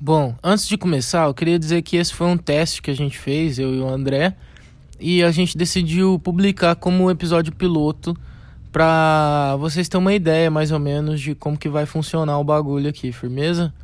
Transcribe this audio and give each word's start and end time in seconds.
Bom, 0.00 0.36
antes 0.44 0.68
de 0.68 0.78
começar, 0.78 1.26
eu 1.26 1.34
queria 1.34 1.58
dizer 1.58 1.82
que 1.82 1.96
esse 1.96 2.14
foi 2.14 2.28
um 2.28 2.36
teste 2.36 2.80
que 2.80 2.88
a 2.90 2.94
gente 2.94 3.18
fez, 3.18 3.58
eu 3.58 3.74
e 3.74 3.80
o 3.80 3.88
André, 3.88 4.36
e 5.00 5.24
a 5.24 5.32
gente 5.32 5.58
decidiu 5.58 6.20
publicar 6.20 6.76
como 6.76 7.10
episódio 7.10 7.52
piloto 7.52 8.16
pra 8.70 9.56
vocês 9.58 9.88
terem 9.88 10.04
uma 10.04 10.14
ideia 10.14 10.52
mais 10.52 10.70
ou 10.70 10.78
menos 10.78 11.20
de 11.20 11.34
como 11.34 11.58
que 11.58 11.68
vai 11.68 11.84
funcionar 11.84 12.38
o 12.38 12.44
bagulho 12.44 12.88
aqui, 12.88 13.10
firmeza? 13.10 13.74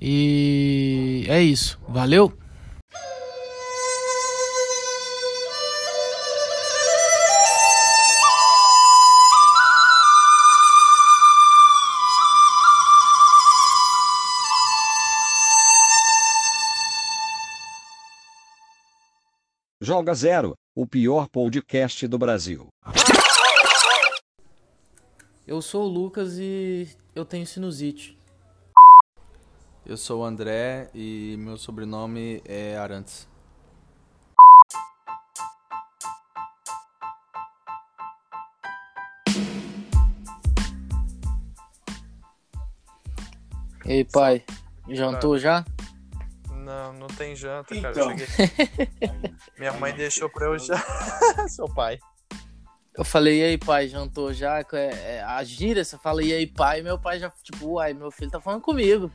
E 0.00 1.24
é 1.28 1.40
isso. 1.40 1.78
Valeu! 1.88 2.32
Joga 19.84 20.14
Zero, 20.14 20.54
o 20.74 20.86
pior 20.86 21.28
podcast 21.28 22.08
do 22.08 22.16
Brasil. 22.16 22.68
Eu 25.46 25.60
sou 25.60 25.84
o 25.84 25.88
Lucas 25.88 26.38
e 26.38 26.88
eu 27.14 27.22
tenho 27.22 27.46
sinusite. 27.46 28.18
Eu 29.84 29.98
sou 29.98 30.22
o 30.22 30.24
André 30.24 30.88
e 30.94 31.36
meu 31.38 31.58
sobrenome 31.58 32.40
é 32.46 32.78
Arantes. 32.78 33.28
E 43.84 43.92
aí, 43.92 44.04
pai? 44.06 44.42
Jantou 44.88 45.38
já? 45.38 45.62
Não, 46.64 46.92
não 46.94 47.06
tem 47.06 47.36
janta, 47.36 47.78
cara. 47.80 47.90
Então. 47.90 48.16
Cheguei... 48.16 48.26
Minha 49.58 49.72
mãe 49.74 49.94
deixou 49.94 50.30
pra 50.30 50.46
eu 50.46 50.58
já. 50.58 50.76
Seu 51.48 51.68
pai. 51.68 51.98
Eu 52.96 53.04
falei, 53.04 53.40
e 53.40 53.44
aí, 53.44 53.58
pai, 53.58 53.88
jantou 53.88 54.32
já? 54.32 54.60
É, 54.60 54.66
é, 55.16 55.22
a 55.22 55.42
gíria, 55.42 55.84
você 55.84 55.98
fala, 55.98 56.22
e 56.22 56.32
aí, 56.32 56.46
pai? 56.46 56.80
Meu 56.80 56.98
pai 56.98 57.18
já, 57.18 57.28
tipo, 57.42 57.72
uai, 57.72 57.92
meu 57.92 58.10
filho 58.10 58.30
tá 58.30 58.40
falando 58.40 58.62
comigo. 58.62 59.10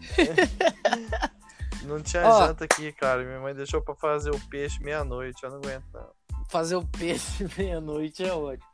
Não 1.84 2.00
tinha 2.00 2.26
Ó. 2.26 2.46
janta 2.46 2.64
aqui, 2.64 2.92
cara. 2.92 3.24
Minha 3.24 3.40
mãe 3.40 3.54
deixou 3.54 3.80
pra 3.80 3.94
fazer 3.94 4.30
o 4.30 4.40
peixe 4.48 4.82
meia-noite. 4.82 5.42
Eu 5.42 5.50
não 5.50 5.56
aguento, 5.58 5.84
não. 5.92 6.08
Fazer 6.48 6.76
o 6.76 6.86
peixe 6.86 7.48
meia-noite 7.58 8.22
é 8.24 8.32
ótimo. 8.32 8.70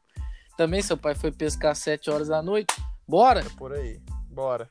Também 0.58 0.82
seu 0.82 0.96
pai 0.96 1.14
foi 1.14 1.32
pescar 1.32 1.72
às 1.72 1.78
7 1.78 2.10
horas 2.10 2.28
da 2.28 2.42
noite. 2.42 2.74
Bora 3.06 3.40
É 3.40 3.48
por 3.56 3.72
aí. 3.72 3.98
Bora. 4.28 4.68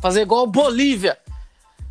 fazer 0.00 0.22
igual 0.22 0.46
Bolívia. 0.46 1.18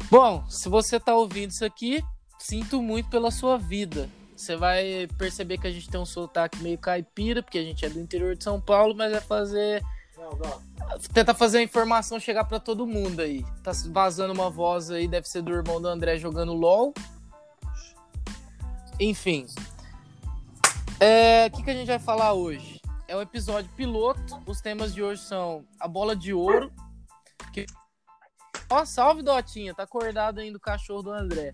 Bom, 0.09 0.45
se 0.49 0.69
você 0.69 0.99
tá 0.99 1.15
ouvindo 1.15 1.51
isso 1.51 1.65
aqui, 1.65 2.03
sinto 2.39 2.81
muito 2.81 3.09
pela 3.09 3.31
sua 3.31 3.57
vida. 3.57 4.09
Você 4.35 4.55
vai 4.55 5.07
perceber 5.17 5.57
que 5.57 5.67
a 5.67 5.71
gente 5.71 5.89
tem 5.89 5.99
um 5.99 6.05
sotaque 6.05 6.61
meio 6.61 6.77
caipira, 6.77 7.41
porque 7.41 7.57
a 7.57 7.63
gente 7.63 7.85
é 7.85 7.89
do 7.89 7.99
interior 7.99 8.35
de 8.35 8.43
São 8.43 8.59
Paulo, 8.59 8.93
mas 8.95 9.13
é 9.13 9.21
fazer 9.21 9.83
Tenta 11.13 11.33
fazer 11.33 11.59
a 11.59 11.63
informação 11.63 12.19
chegar 12.19 12.45
pra 12.45 12.59
todo 12.59 12.87
mundo 12.87 13.21
aí. 13.21 13.45
Tá 13.63 13.71
vazando 13.89 14.33
uma 14.33 14.49
voz 14.49 14.89
aí, 14.89 15.07
deve 15.07 15.27
ser 15.27 15.41
do 15.41 15.53
irmão 15.53 15.81
do 15.81 15.87
André 15.87 16.17
jogando 16.17 16.53
LOL. 16.53 16.93
Enfim. 18.99 19.45
É, 20.99 21.47
O 21.47 21.51
que, 21.51 21.63
que 21.63 21.69
a 21.69 21.73
gente 21.73 21.87
vai 21.87 21.99
falar 21.99 22.33
hoje? 22.33 22.81
É 23.07 23.15
um 23.15 23.21
episódio 23.21 23.69
piloto. 23.75 24.41
Os 24.45 24.61
temas 24.61 24.93
de 24.93 25.03
hoje 25.03 25.21
são 25.21 25.65
a 25.79 25.87
bola 25.87 26.15
de 26.15 26.33
ouro. 26.33 26.71
Que... 27.53 27.65
Ó, 28.69 28.85
salve 28.85 29.21
Dotinha, 29.21 29.73
tá 29.73 29.83
acordado 29.83 30.39
ainda 30.39 30.57
o 30.57 30.61
cachorro 30.61 31.03
do 31.03 31.11
André. 31.11 31.53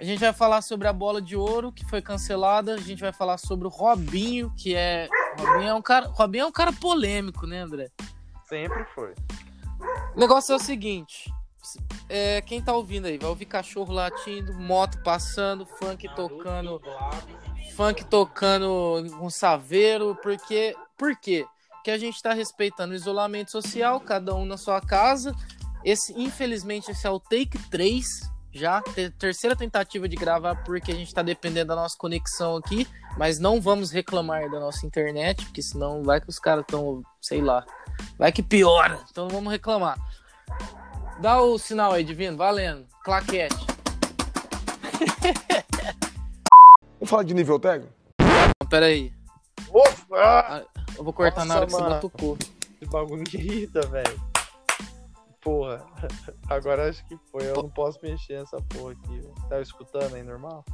A 0.00 0.04
gente 0.04 0.20
vai 0.20 0.32
falar 0.32 0.62
sobre 0.62 0.88
a 0.88 0.92
bola 0.94 1.20
de 1.20 1.36
ouro 1.36 1.70
que 1.70 1.84
foi 1.84 2.00
cancelada. 2.00 2.74
A 2.74 2.80
gente 2.80 3.00
vai 3.00 3.12
falar 3.12 3.36
sobre 3.36 3.66
o 3.66 3.70
Robinho, 3.70 4.50
que 4.56 4.74
é. 4.74 5.06
Robinho 5.38 5.68
é 5.68 5.74
um 5.74 5.82
cara, 5.82 6.06
Robinho 6.08 6.44
é 6.44 6.46
um 6.46 6.52
cara 6.52 6.72
polêmico, 6.72 7.46
né, 7.46 7.60
André? 7.60 7.90
Sempre 8.48 8.82
foi. 8.94 9.14
O 10.16 10.18
negócio 10.18 10.54
é 10.54 10.56
o 10.56 10.58
seguinte: 10.58 11.30
é, 12.08 12.40
quem 12.40 12.62
tá 12.62 12.72
ouvindo 12.72 13.06
aí, 13.06 13.18
vai 13.18 13.28
ouvir 13.28 13.44
cachorro 13.44 13.92
latindo, 13.92 14.54
moto 14.54 15.02
passando, 15.02 15.66
funk 15.66 16.08
tocando, 16.16 16.80
funk 17.76 18.02
tocando 18.06 19.04
um 19.20 19.28
saveiro, 19.28 20.16
porque. 20.22 20.74
Por 20.96 21.14
quê? 21.16 21.46
Porque 21.74 21.90
a 21.90 21.98
gente 21.98 22.22
tá 22.22 22.34
respeitando 22.34 22.92
o 22.92 22.96
isolamento 22.96 23.50
social, 23.50 24.00
cada 24.00 24.34
um 24.34 24.44
na 24.44 24.56
sua 24.56 24.80
casa. 24.80 25.34
Esse, 25.84 26.12
infelizmente, 26.20 26.90
esse 26.90 27.06
é 27.06 27.10
o 27.10 27.18
take 27.18 27.58
3 27.70 28.04
já, 28.52 28.82
ter- 28.82 29.12
terceira 29.12 29.54
tentativa 29.54 30.08
de 30.08 30.16
gravar, 30.16 30.56
porque 30.64 30.90
a 30.90 30.94
gente 30.94 31.14
tá 31.14 31.22
dependendo 31.22 31.68
da 31.68 31.76
nossa 31.76 31.96
conexão 31.96 32.56
aqui, 32.56 32.86
mas 33.16 33.38
não 33.38 33.60
vamos 33.60 33.90
reclamar 33.90 34.50
da 34.50 34.58
nossa 34.58 34.84
internet, 34.84 35.44
porque 35.46 35.62
senão 35.62 36.02
vai 36.02 36.20
que 36.20 36.28
os 36.28 36.38
caras 36.38 36.62
estão, 36.62 37.02
sei 37.22 37.40
lá, 37.40 37.64
vai 38.18 38.32
que 38.32 38.42
piora, 38.42 39.00
então 39.10 39.24
não 39.28 39.30
vamos 39.36 39.52
reclamar. 39.52 39.96
Dá 41.20 41.40
o 41.40 41.58
sinal 41.58 41.92
aí, 41.92 42.02
Divino, 42.02 42.36
valendo, 42.36 42.86
claquete. 43.04 43.54
Vamos 46.98 47.08
falar 47.08 47.22
de 47.22 47.32
nível 47.32 47.58
técnico? 47.58 47.92
Pera 48.68 48.86
aí, 48.86 49.10
Ufa! 49.72 50.16
Ah, 50.16 50.62
eu 50.98 51.02
vou 51.04 51.12
cortar 51.14 51.44
na 51.46 51.56
hora 51.56 51.66
que 51.66 51.72
Nossa, 51.72 51.84
você 51.84 51.88
mano. 51.90 52.02
batucou. 52.02 52.36
que 52.78 52.86
bagulho 52.86 53.22
me 53.22 53.40
irrita, 53.40 53.80
velho. 53.86 54.29
Porra. 55.40 55.86
Agora 56.48 56.88
acho 56.88 57.04
que 57.06 57.16
foi. 57.30 57.48
Eu 57.48 57.54
não 57.54 57.70
posso 57.70 57.98
mexer 58.02 58.38
nessa 58.38 58.56
porra 58.62 58.92
aqui. 58.92 59.20
Tá 59.48 59.60
escutando 59.60 60.14
aí 60.14 60.22
normal? 60.22 60.64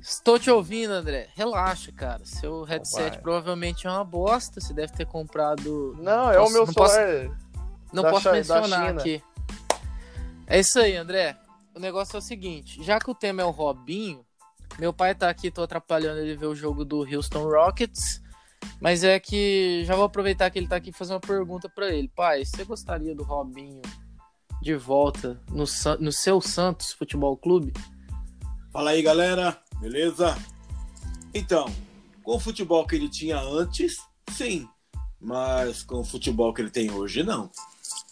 Estou 0.00 0.38
te 0.38 0.50
ouvindo, 0.50 0.92
André. 0.92 1.28
Relaxa, 1.34 1.90
cara. 1.92 2.24
Seu 2.26 2.62
headset 2.64 3.10
vai. 3.10 3.20
provavelmente 3.20 3.86
é 3.86 3.90
uma 3.90 4.04
bosta. 4.04 4.60
Você 4.60 4.74
deve 4.74 4.92
ter 4.92 5.06
comprado. 5.06 5.96
Não, 5.98 6.30
é 6.30 6.38
o 6.38 6.50
meu 6.50 6.66
não 6.66 6.74
posso-. 6.74 6.96
Não 7.92 8.02
Da 8.02 8.10
posso 8.10 8.30
mencionar 8.30 8.98
aqui. 8.98 9.22
É 10.46 10.60
isso 10.60 10.78
aí, 10.78 10.96
André. 10.96 11.36
O 11.74 11.80
negócio 11.80 12.16
é 12.16 12.18
o 12.18 12.22
seguinte: 12.22 12.82
já 12.82 12.98
que 12.98 13.10
o 13.10 13.14
tema 13.14 13.42
é 13.42 13.44
o 13.44 13.50
Robinho, 13.50 14.24
meu 14.78 14.92
pai 14.92 15.14
tá 15.14 15.30
aqui, 15.30 15.50
tô 15.50 15.62
atrapalhando 15.62 16.20
ele 16.20 16.36
ver 16.36 16.46
o 16.46 16.54
jogo 16.54 16.84
do 16.84 16.98
Houston 17.02 17.44
Rockets. 17.44 18.22
Mas 18.80 19.02
é 19.04 19.18
que 19.18 19.82
já 19.84 19.94
vou 19.94 20.04
aproveitar 20.04 20.50
que 20.50 20.58
ele 20.58 20.68
tá 20.68 20.76
aqui 20.76 20.90
e 20.90 20.92
fazer 20.92 21.12
uma 21.14 21.20
pergunta 21.20 21.68
pra 21.68 21.88
ele. 21.88 22.08
Pai, 22.08 22.44
você 22.44 22.64
gostaria 22.64 23.14
do 23.14 23.22
Robinho 23.22 23.80
de 24.62 24.74
volta 24.74 25.40
no, 25.50 25.64
no 26.00 26.12
seu 26.12 26.40
Santos 26.40 26.92
Futebol 26.92 27.36
Clube? 27.36 27.72
Fala 28.72 28.90
aí, 28.90 29.02
galera. 29.02 29.58
Beleza? 29.80 30.36
Então, 31.32 31.66
com 32.22 32.36
o 32.36 32.40
futebol 32.40 32.86
que 32.86 32.94
ele 32.96 33.08
tinha 33.10 33.38
antes, 33.38 33.96
sim. 34.30 34.68
Mas 35.20 35.82
com 35.82 36.00
o 36.00 36.04
futebol 36.04 36.52
que 36.52 36.60
ele 36.62 36.70
tem 36.70 36.90
hoje, 36.90 37.22
não. 37.22 37.50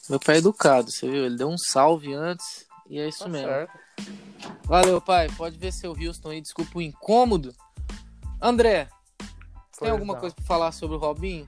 Meu 0.09 0.19
pai 0.19 0.37
é 0.37 0.39
educado, 0.39 0.91
você 0.91 1.09
viu? 1.09 1.27
Ele 1.27 1.37
deu 1.37 1.49
um 1.49 1.59
salve 1.59 2.13
antes 2.13 2.67
e 2.89 2.99
é 2.99 3.09
isso 3.09 3.25
Tá 3.25 3.29
mesmo. 3.29 3.47
certo. 3.49 3.79
Valeu, 4.65 5.01
pai. 5.01 5.29
Pode 5.37 5.57
ver 5.59 5.73
seu 5.73 5.93
Houston 5.93 6.31
aí. 6.31 6.41
Desculpa 6.41 6.79
o 6.79 6.83
incômodo. 6.83 7.55
André, 8.41 8.89
tem 9.83 9.91
alguma 9.91 10.15
não. 10.15 10.21
coisa 10.21 10.35
pra 10.35 10.45
falar 10.45 10.73
sobre 10.73 10.97
o 10.97 11.01
Robinho? 11.01 11.47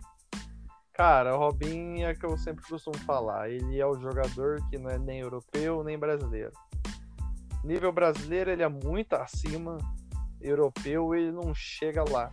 Cara, 0.92 1.34
o 1.34 1.38
Robin 1.38 2.02
é 2.02 2.14
que 2.14 2.24
eu 2.24 2.38
sempre 2.38 2.64
costumo 2.64 2.96
falar. 2.98 3.50
Ele 3.50 3.80
é 3.80 3.86
o 3.86 3.98
jogador 3.98 4.60
que 4.70 4.78
não 4.78 4.88
é 4.88 4.96
nem 4.96 5.20
europeu 5.20 5.82
nem 5.82 5.98
brasileiro. 5.98 6.52
Nível 7.64 7.90
brasileiro 7.90 8.50
ele 8.50 8.62
é 8.62 8.68
muito 8.68 9.14
acima. 9.14 9.78
Europeu 10.40 11.14
ele 11.14 11.32
não 11.32 11.52
chega 11.52 12.04
lá. 12.08 12.32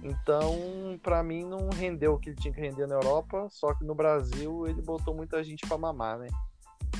Então, 0.00 0.98
pra 1.02 1.24
mim, 1.24 1.44
não 1.44 1.70
rendeu 1.70 2.14
o 2.14 2.18
que 2.20 2.30
ele 2.30 2.36
tinha 2.36 2.54
que 2.54 2.60
render 2.60 2.86
na 2.86 2.94
Europa. 2.94 3.48
Só 3.50 3.74
que 3.74 3.84
no 3.84 3.96
Brasil 3.96 4.68
ele 4.68 4.80
botou 4.80 5.12
muita 5.12 5.42
gente 5.42 5.66
pra 5.66 5.76
mamar, 5.76 6.18
né? 6.18 6.28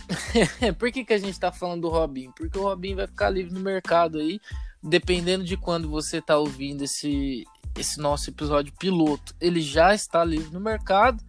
Por 0.79 0.91
que, 0.91 1.05
que 1.05 1.13
a 1.13 1.19
gente 1.19 1.39
tá 1.39 1.53
falando 1.53 1.83
do 1.83 1.89
Robinho? 1.89 2.33
Porque 2.37 2.59
o 2.59 2.63
Robinho 2.63 2.97
vai 2.97 3.07
ficar 3.07 3.31
livre 3.31 3.53
no 3.53 3.61
mercado 3.61 4.19
aí, 4.19 4.41
dependendo 4.83 5.45
de 5.45 5.57
quando 5.57 5.89
você 5.89 6.21
tá 6.21 6.37
ouvindo 6.37 6.83
esse, 6.83 7.45
esse 7.81 7.99
nosso 7.99 8.31
episódio 8.31 8.73
piloto. 8.79 9.35
Ele 9.41 9.61
já 9.61 9.95
está 9.95 10.25
livre 10.25 10.53
no 10.53 10.61
mercado. 10.61 11.23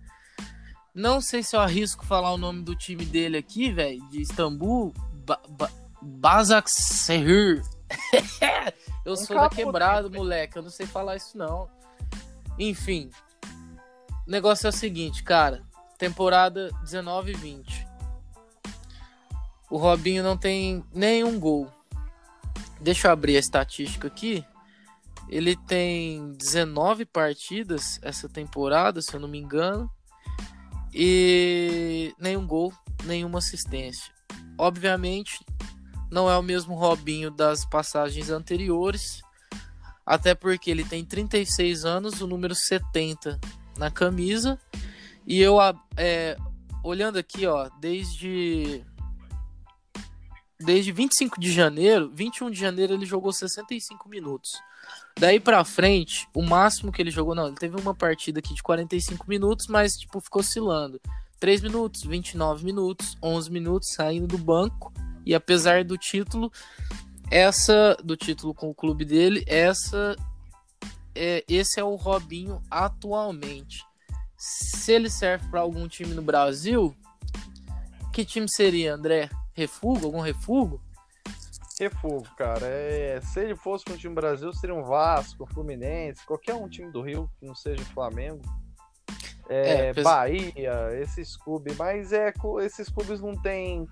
Não 0.94 1.22
sei 1.22 1.44
se 1.44 1.56
eu 1.56 1.60
arrisco 1.60 2.06
falar 2.06 2.34
o 2.34 2.38
nome 2.38 2.63
do 2.63 2.75
time 2.75 3.06
dele 3.06 3.38
aqui, 3.38 3.72
velho, 3.72 4.01
de 4.10 4.22
Istambul. 4.22 4.94
Ba 5.25 5.40
ba 5.50 5.72
Basaksehir. 6.01 7.62
eu 9.06 9.16
sou 9.16 9.36
da 9.36 9.50
quebrado, 9.50 10.10
moleque. 10.10 10.57
Eu 10.57 10.63
não 10.63 10.69
sei 10.69 10.86
falar 10.86 11.18
isso, 11.18 11.38
não. 11.38 11.69
Enfim. 12.57 13.10
O 14.25 14.31
negócio 14.31 14.68
é 14.68 14.69
o 14.69 14.74
seguinte, 14.74 15.24
cara. 15.24 15.63
Temporada 15.98 16.69
19 16.84 17.31
e 17.31 17.36
20. 17.36 17.88
O 19.69 19.78
Robinho 19.78 20.24
não 20.24 20.38
tem 20.38 20.84
nenhum 20.94 21.40
gol. 21.40 21.72
Deixa 22.80 23.07
eu 23.07 23.12
abrir 23.12 23.36
a 23.36 23.40
estatística 23.40 24.07
aqui. 24.07 24.44
Ele 25.30 25.56
tem 25.56 26.34
19 26.34 27.06
partidas 27.06 28.00
essa 28.02 28.28
temporada, 28.28 29.02
se 29.02 29.14
eu 29.14 29.20
não 29.20 29.28
me 29.28 29.38
engano. 29.38 29.90
E 30.94 32.14
nenhum 32.20 32.48
gol, 32.48 32.74
nenhuma 33.06 33.38
assistência. 33.38 34.12
Obviamente, 34.58 35.46
não 36.12 36.30
é 36.30 36.38
o 36.38 36.42
mesmo 36.42 36.76
Robinho 36.76 37.30
das 37.30 37.64
passagens 37.64 38.30
anteriores, 38.31 39.22
até 40.06 40.34
porque 40.34 40.72
ele 40.72 40.84
tem 40.84 41.06
36 41.06 41.86
anos, 41.86 42.22
o 42.22 42.28
número 42.28 42.56
70 42.56 43.40
na 43.78 43.92
camisa. 43.92 44.60
E 45.28 45.40
eu, 45.40 45.58
é, 45.96 46.36
olhando 46.84 47.20
aqui, 47.20 47.46
ó, 47.46 47.70
desde 47.80 48.84
desde 50.62 50.92
25 50.92 51.40
de 51.40 51.52
janeiro, 51.52 52.12
21 52.14 52.52
de 52.52 52.60
janeiro 52.60 52.94
ele 52.94 53.06
jogou 53.06 53.32
65 53.32 54.10
minutos. 54.10 54.52
Daí 55.18 55.40
pra 55.40 55.64
frente, 55.64 56.28
o 56.34 56.42
máximo 56.42 56.92
que 56.92 57.02
ele 57.02 57.12
jogou, 57.12 57.36
não, 57.36 57.48
ele 57.48 57.56
teve 57.56 57.80
uma 57.80 57.94
partida 57.94 58.40
aqui 58.40 58.54
de 58.54 58.64
45 58.64 59.26
minutos, 59.28 59.68
mas 59.68 59.94
tipo 59.96 60.20
ficou 60.20 60.42
oscilando. 60.42 61.00
3 61.40 61.62
minutos, 61.62 62.04
29 62.04 62.66
minutos, 62.66 63.18
11 63.24 63.52
minutos 63.52 63.94
saindo 63.94 64.28
do 64.28 64.38
banco. 64.38 64.94
E 65.26 65.34
apesar 65.34 65.84
do 65.84 65.98
título, 65.98 66.52
essa 67.32 67.96
do 68.04 68.18
título 68.18 68.54
com 68.54 68.70
o 68.70 68.76
clube 68.76 69.06
dele, 69.06 69.44
essa 69.48 70.16
é, 71.16 71.44
esse 71.48 71.80
é 71.80 71.84
o 71.84 71.96
Robinho 71.96 72.62
atualmente. 72.70 73.86
Se 74.38 74.94
ele 74.94 75.10
serve 75.10 75.48
para 75.50 75.60
algum 75.60 75.88
time 75.88 76.14
no 76.14 76.22
Brasil, 76.22 76.96
que 78.14 78.26
time 78.26 78.48
seria, 78.50 78.96
André? 78.96 79.30
Refugo? 79.60 80.06
Algum 80.06 80.22
refugo? 80.22 80.82
Refugo, 81.80 82.28
cara. 82.38 82.66
É, 82.66 83.20
se 83.22 83.42
ele 83.42 83.56
fosse 83.56 83.84
o 83.90 83.98
time 83.98 84.16
Brasil, 84.16 84.52
seria 84.54 84.76
um 84.76 84.84
Vasco, 84.84 85.46
Fluminense, 85.46 86.26
qualquer 86.26 86.56
um 86.56 86.70
time 86.70 86.92
do 86.92 87.02
Rio 87.02 87.30
que 87.40 87.46
não 87.46 87.54
seja 87.54 87.84
Flamengo. 87.86 88.42
É, 89.50 89.88
é, 89.88 89.94
Bahia, 89.94 90.90
esses 91.02 91.36
clubes. 91.36 91.76
Mas 91.76 92.14
é, 92.14 92.34
esses 92.64 92.88
clubes 92.88 93.20
não 93.20 93.36
têm 93.36 93.88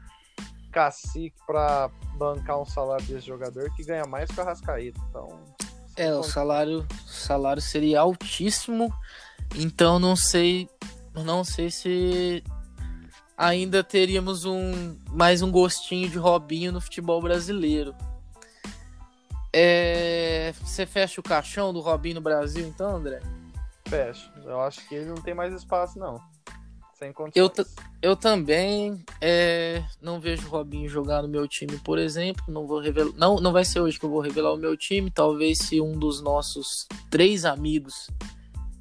cacique 0.72 1.36
para 1.46 1.90
bancar 2.16 2.62
um 2.62 2.66
salário 2.66 3.06
desse 3.06 3.28
jogador 3.28 3.74
que 3.76 3.84
ganha 3.84 4.06
mais 4.06 4.30
que 4.30 4.40
o 4.40 4.44
Arrascaíta. 4.44 5.02
Então. 5.10 5.28
É, 5.98 6.14
o 6.14 6.24
salário, 6.24 6.86
salário 7.06 7.62
seria 7.62 8.02
altíssimo. 8.02 8.94
Então 9.56 10.00
não 10.00 10.16
sei. 10.16 10.70
Não 11.14 11.44
sei 11.44 11.72
se 11.72 12.44
ainda 13.38 13.84
teríamos 13.84 14.44
um 14.44 14.98
mais 15.12 15.44
um 15.44 15.52
gostinho 15.52 16.10
de 16.10 16.18
Robinho 16.18 16.72
no 16.72 16.82
futebol 16.82 17.22
brasileiro. 17.22 17.96
É, 19.54 20.54
você 20.60 20.86
fecha 20.86 21.22
o 21.22 21.24
caixão 21.24 21.72
do 21.72 21.80
Robinho 21.80 22.16
no 22.16 22.22
Brasil, 22.22 22.68
então, 22.68 22.96
André? 22.96 23.22
Fecho. 23.88 24.32
Eu 24.44 24.60
acho 24.62 24.86
que 24.88 24.96
ele 24.96 25.06
não 25.06 25.16
tem 25.16 25.34
mais 25.34 25.54
espaço, 25.54 26.00
não. 26.00 26.20
Sem 26.96 27.14
eu, 27.36 27.52
eu 28.02 28.16
também 28.16 29.06
é, 29.22 29.84
não 30.02 30.20
vejo 30.20 30.48
o 30.48 30.50
Robinho 30.50 30.90
jogar 30.90 31.22
no 31.22 31.28
meu 31.28 31.48
time, 31.48 31.78
por 31.78 32.00
exemplo. 32.00 32.44
Não 32.48 32.66
vou 32.66 32.80
revelar. 32.80 33.14
Não, 33.16 33.40
não 33.40 33.54
vai 33.54 33.64
ser 33.64 33.80
hoje 33.80 34.00
que 34.00 34.06
eu 34.06 34.10
vou 34.10 34.20
revelar 34.20 34.52
o 34.52 34.58
meu 34.58 34.76
time. 34.76 35.12
Talvez 35.12 35.60
se 35.60 35.80
um 35.80 35.92
dos 35.92 36.22
nossos 36.22 36.88
três 37.12 37.46
amigos 37.46 38.10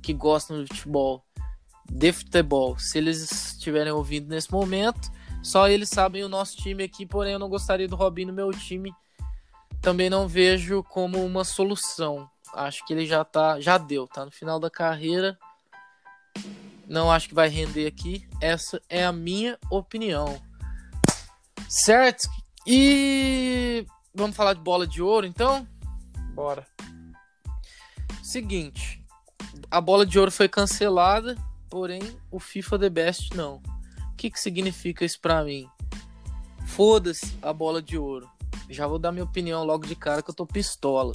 que 0.00 0.14
gostam 0.14 0.64
de 0.64 0.68
futebol 0.68 1.25
de 1.90 2.12
futebol. 2.12 2.78
Se 2.78 2.98
eles 2.98 3.30
estiverem 3.52 3.92
ouvindo 3.92 4.28
nesse 4.28 4.50
momento, 4.50 5.10
só 5.42 5.68
eles 5.68 5.88
sabem 5.88 6.24
o 6.24 6.28
nosso 6.28 6.56
time 6.56 6.82
aqui, 6.82 7.06
porém 7.06 7.34
eu 7.34 7.38
não 7.38 7.48
gostaria 7.48 7.88
do 7.88 7.96
Robinho 7.96 8.28
no 8.28 8.34
meu 8.34 8.50
time. 8.50 8.92
Também 9.80 10.10
não 10.10 10.26
vejo 10.26 10.82
como 10.84 11.24
uma 11.24 11.44
solução. 11.44 12.28
Acho 12.52 12.84
que 12.84 12.92
ele 12.92 13.06
já 13.06 13.24
tá, 13.24 13.60
já 13.60 13.78
deu, 13.78 14.08
tá 14.08 14.24
no 14.24 14.30
final 14.30 14.58
da 14.58 14.70
carreira. 14.70 15.38
Não 16.86 17.10
acho 17.10 17.28
que 17.28 17.34
vai 17.34 17.48
render 17.48 17.86
aqui. 17.86 18.26
Essa 18.40 18.80
é 18.88 19.04
a 19.04 19.12
minha 19.12 19.58
opinião. 19.70 20.40
Certo? 21.68 22.28
E 22.66 23.86
vamos 24.14 24.36
falar 24.36 24.54
de 24.54 24.60
bola 24.60 24.86
de 24.86 25.02
ouro, 25.02 25.26
então? 25.26 25.66
Bora. 26.34 26.66
Seguinte, 28.22 29.04
a 29.70 29.80
bola 29.80 30.04
de 30.04 30.18
ouro 30.18 30.30
foi 30.30 30.48
cancelada 30.48 31.36
Porém, 31.68 32.00
o 32.30 32.38
FIFA 32.38 32.78
The 32.78 32.88
Best 32.88 33.36
não. 33.36 33.56
O 34.12 34.16
que, 34.16 34.30
que 34.30 34.40
significa 34.40 35.04
isso 35.04 35.20
pra 35.20 35.44
mim? 35.44 35.68
Foda-se 36.66 37.36
a 37.42 37.52
bola 37.52 37.82
de 37.82 37.98
ouro. 37.98 38.28
Já 38.68 38.86
vou 38.86 38.98
dar 38.98 39.12
minha 39.12 39.24
opinião 39.24 39.64
logo 39.64 39.86
de 39.86 39.94
cara 39.94 40.22
que 40.22 40.30
eu 40.30 40.34
tô 40.34 40.46
pistola. 40.46 41.12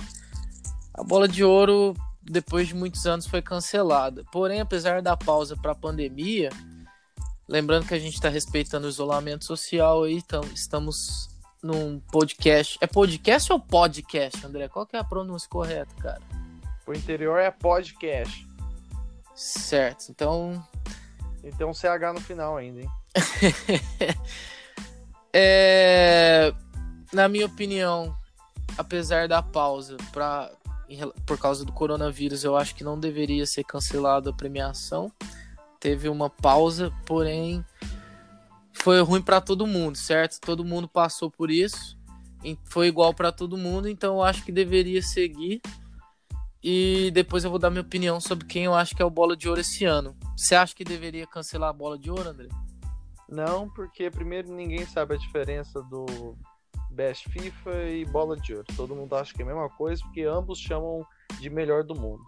A 0.93 1.03
bola 1.03 1.27
de 1.27 1.43
ouro, 1.43 1.95
depois 2.21 2.67
de 2.67 2.75
muitos 2.75 3.05
anos, 3.05 3.25
foi 3.25 3.41
cancelada. 3.41 4.23
Porém, 4.31 4.61
apesar 4.61 5.01
da 5.01 5.17
pausa 5.17 5.55
pra 5.57 5.75
pandemia, 5.75 6.49
lembrando 7.47 7.87
que 7.87 7.93
a 7.93 7.99
gente 7.99 8.19
tá 8.19 8.29
respeitando 8.29 8.87
o 8.87 8.89
isolamento 8.89 9.45
social 9.45 10.03
aí, 10.03 10.15
então 10.15 10.41
estamos 10.53 11.29
num 11.61 11.99
podcast. 11.99 12.77
É 12.81 12.87
podcast 12.87 13.51
ou 13.51 13.59
podcast, 13.59 14.45
André? 14.45 14.67
Qual 14.67 14.85
que 14.85 14.95
é 14.95 14.99
a 14.99 15.03
pronúncia 15.03 15.49
correta, 15.49 15.93
cara? 15.95 16.21
O 16.87 16.93
interior 16.93 17.39
é 17.39 17.51
podcast. 17.51 18.47
Certo, 19.35 20.09
então. 20.09 20.63
E 21.43 21.63
um 21.63 21.73
CH 21.73 22.13
no 22.13 22.21
final 22.21 22.57
ainda, 22.57 22.81
hein? 22.81 22.89
é... 25.33 26.53
Na 27.11 27.27
minha 27.27 27.45
opinião, 27.45 28.15
apesar 28.77 29.27
da 29.27 29.41
pausa 29.41 29.97
pra... 30.11 30.51
por 31.25 31.37
causa 31.37 31.65
do 31.65 31.71
coronavírus, 31.71 32.43
eu 32.43 32.55
acho 32.55 32.75
que 32.75 32.83
não 32.83 32.99
deveria 32.99 33.45
ser 33.45 33.63
cancelada 33.63 34.29
a 34.29 34.33
premiação. 34.33 35.11
Teve 35.79 36.07
uma 36.07 36.29
pausa, 36.29 36.93
porém 37.05 37.65
foi 38.73 39.01
ruim 39.01 39.21
para 39.21 39.41
todo 39.41 39.67
mundo, 39.67 39.97
certo? 39.97 40.39
Todo 40.39 40.65
mundo 40.65 40.87
passou 40.87 41.29
por 41.29 41.49
isso. 41.49 41.97
Foi 42.65 42.87
igual 42.87 43.13
para 43.13 43.31
todo 43.31 43.57
mundo, 43.57 43.87
então 43.87 44.15
eu 44.15 44.23
acho 44.23 44.43
que 44.43 44.51
deveria 44.51 45.01
seguir 45.01 45.61
e 46.63 47.09
depois 47.11 47.43
eu 47.43 47.49
vou 47.49 47.57
dar 47.57 47.71
minha 47.71 47.81
opinião 47.81 48.19
sobre 48.19 48.45
quem 48.45 48.65
eu 48.65 48.75
acho 48.75 48.95
que 48.95 49.01
é 49.01 49.05
o 49.05 49.09
bola 49.09 49.35
de 49.35 49.49
ouro 49.49 49.61
esse 49.61 49.83
ano. 49.83 50.15
Você 50.37 50.53
acha 50.53 50.75
que 50.75 50.83
deveria 50.83 51.25
cancelar 51.25 51.69
a 51.69 51.73
bola 51.73 51.97
de 51.97 52.11
ouro, 52.11 52.29
André? 52.29 52.49
Não, 53.27 53.69
porque 53.69 54.11
primeiro 54.11 54.53
ninguém 54.53 54.85
sabe 54.85 55.15
a 55.15 55.17
diferença 55.17 55.81
do 55.83 56.35
Best 56.91 57.29
FIFA 57.29 57.83
e 57.85 58.05
bola 58.05 58.37
de 58.37 58.53
ouro. 58.53 58.67
Todo 58.75 58.95
mundo 58.95 59.15
acha 59.15 59.33
que 59.33 59.41
é 59.41 59.45
a 59.45 59.47
mesma 59.47 59.69
coisa, 59.69 60.03
porque 60.03 60.21
ambos 60.21 60.59
chamam 60.59 61.05
de 61.39 61.49
melhor 61.49 61.83
do 61.83 61.95
mundo. 61.95 62.21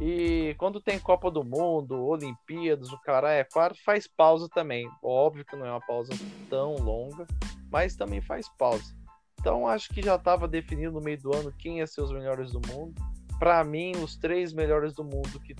E 0.00 0.54
quando 0.56 0.80
tem 0.80 0.98
Copa 0.98 1.30
do 1.30 1.44
Mundo, 1.44 2.06
Olimpíadas, 2.06 2.90
o 2.90 2.98
cara 3.02 3.32
é 3.32 3.44
claro, 3.44 3.74
faz 3.84 4.06
pausa 4.06 4.48
também. 4.48 4.88
Óbvio 5.02 5.44
que 5.44 5.54
não 5.54 5.66
é 5.66 5.70
uma 5.70 5.86
pausa 5.86 6.12
tão 6.48 6.76
longa, 6.76 7.26
mas 7.70 7.94
também 7.96 8.22
faz 8.22 8.48
pausa. 8.56 8.96
Então 9.38 9.66
acho 9.66 9.90
que 9.90 10.00
já 10.00 10.14
estava 10.14 10.48
definido 10.48 10.92
no 10.92 11.00
meio 11.02 11.20
do 11.20 11.34
ano 11.34 11.52
quem 11.58 11.78
ia 11.78 11.86
ser 11.86 12.00
os 12.00 12.12
melhores 12.12 12.52
do 12.52 12.60
mundo 12.66 12.94
para 13.40 13.64
mim, 13.64 13.92
os 13.96 14.16
três 14.16 14.52
melhores 14.52 14.92
do 14.92 15.02
mundo 15.02 15.40
que 15.40 15.56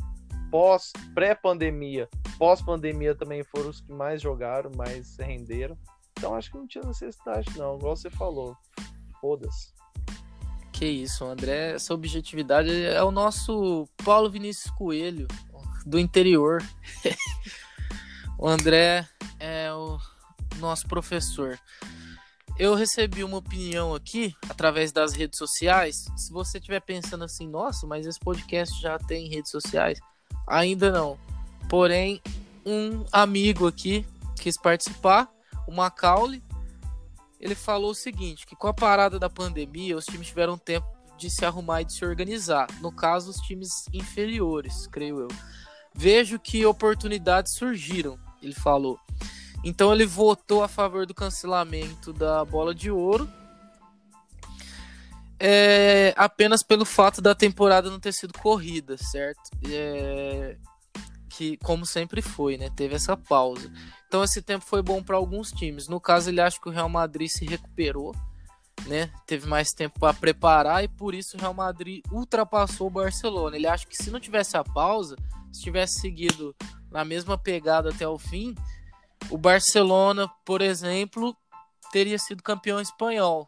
pós 0.50 0.92
pré-pandemia, 1.14 2.10
pós-pandemia 2.36 3.14
também 3.14 3.42
foram 3.42 3.70
os 3.70 3.80
que 3.80 3.90
mais 3.90 4.20
jogaram, 4.20 4.70
mais 4.76 5.16
renderam. 5.16 5.78
Então 6.12 6.34
acho 6.34 6.50
que 6.50 6.58
não 6.58 6.66
tinha 6.66 6.84
necessidade, 6.84 7.48
não, 7.56 7.78
igual 7.78 7.96
você 7.96 8.10
falou. 8.10 8.54
Foda-se. 9.18 9.72
Que 10.70 10.84
isso, 10.84 11.24
André, 11.24 11.72
essa 11.72 11.94
objetividade 11.94 12.70
é 12.70 13.02
o 13.02 13.10
nosso 13.10 13.88
Paulo 14.04 14.30
Vinícius 14.30 14.70
Coelho, 14.74 15.26
do 15.86 15.98
interior. 15.98 16.62
o 18.38 18.46
André 18.46 19.08
é 19.38 19.72
o 19.72 19.98
nosso 20.58 20.86
professor 20.86 21.58
eu 22.60 22.74
recebi 22.74 23.24
uma 23.24 23.38
opinião 23.38 23.94
aqui 23.94 24.34
através 24.46 24.92
das 24.92 25.14
redes 25.14 25.38
sociais. 25.38 26.04
Se 26.14 26.30
você 26.30 26.58
estiver 26.58 26.80
pensando 26.80 27.24
assim, 27.24 27.48
nossa, 27.48 27.86
mas 27.86 28.04
esse 28.06 28.20
podcast 28.20 28.78
já 28.82 28.98
tem 28.98 29.30
redes 29.30 29.50
sociais, 29.50 29.98
ainda 30.46 30.92
não. 30.92 31.18
Porém, 31.70 32.20
um 32.66 33.02
amigo 33.10 33.66
aqui 33.66 34.06
quis 34.38 34.58
participar, 34.58 35.26
o 35.66 35.72
Macaulay, 35.72 36.42
ele 37.40 37.54
falou 37.54 37.92
o 37.92 37.94
seguinte, 37.94 38.46
que 38.46 38.54
com 38.54 38.66
a 38.66 38.74
parada 38.74 39.18
da 39.18 39.30
pandemia, 39.30 39.96
os 39.96 40.04
times 40.04 40.26
tiveram 40.26 40.58
tempo 40.58 40.86
de 41.16 41.30
se 41.30 41.46
arrumar 41.46 41.80
e 41.80 41.86
de 41.86 41.94
se 41.94 42.04
organizar. 42.04 42.66
No 42.82 42.92
caso, 42.92 43.30
os 43.30 43.38
times 43.38 43.86
inferiores, 43.90 44.86
creio 44.86 45.20
eu. 45.20 45.28
Vejo 45.94 46.38
que 46.38 46.66
oportunidades 46.66 47.54
surgiram, 47.54 48.18
ele 48.42 48.54
falou. 48.54 49.00
Então 49.64 49.92
ele 49.92 50.06
votou 50.06 50.62
a 50.62 50.68
favor 50.68 51.06
do 51.06 51.14
cancelamento 51.14 52.12
da 52.12 52.44
bola 52.44 52.74
de 52.74 52.90
ouro. 52.90 53.28
É, 55.38 56.12
apenas 56.16 56.62
pelo 56.62 56.84
fato 56.84 57.22
da 57.22 57.34
temporada 57.34 57.90
não 57.90 57.98
ter 57.98 58.12
sido 58.12 58.38
corrida, 58.38 58.96
certo? 58.98 59.50
É, 59.66 60.56
que 61.30 61.56
como 61.58 61.86
sempre 61.86 62.20
foi, 62.20 62.58
né? 62.58 62.68
Teve 62.76 62.94
essa 62.94 63.16
pausa. 63.16 63.72
Então 64.06 64.24
esse 64.24 64.42
tempo 64.42 64.64
foi 64.64 64.82
bom 64.82 65.02
para 65.02 65.16
alguns 65.16 65.50
times. 65.52 65.88
No 65.88 66.00
caso, 66.00 66.28
ele 66.28 66.40
acha 66.40 66.60
que 66.60 66.68
o 66.68 66.72
Real 66.72 66.88
Madrid 66.88 67.28
se 67.28 67.46
recuperou, 67.46 68.14
né? 68.86 69.10
Teve 69.26 69.46
mais 69.46 69.70
tempo 69.70 69.98
para 70.00 70.12
preparar 70.12 70.82
e 70.84 70.88
por 70.88 71.14
isso 71.14 71.36
o 71.36 71.40
Real 71.40 71.54
Madrid 71.54 72.02
ultrapassou 72.10 72.88
o 72.88 72.90
Barcelona. 72.90 73.56
Ele 73.56 73.66
acha 73.66 73.86
que 73.86 73.96
se 73.96 74.10
não 74.10 74.20
tivesse 74.20 74.56
a 74.56 74.64
pausa, 74.64 75.16
se 75.52 75.62
tivesse 75.62 76.00
seguido 76.00 76.54
na 76.90 77.04
mesma 77.04 77.38
pegada 77.38 77.90
até 77.90 78.06
o 78.06 78.18
fim, 78.18 78.54
o 79.28 79.36
Barcelona, 79.36 80.28
por 80.44 80.62
exemplo, 80.62 81.36
teria 81.92 82.18
sido 82.18 82.42
campeão 82.42 82.80
espanhol. 82.80 83.46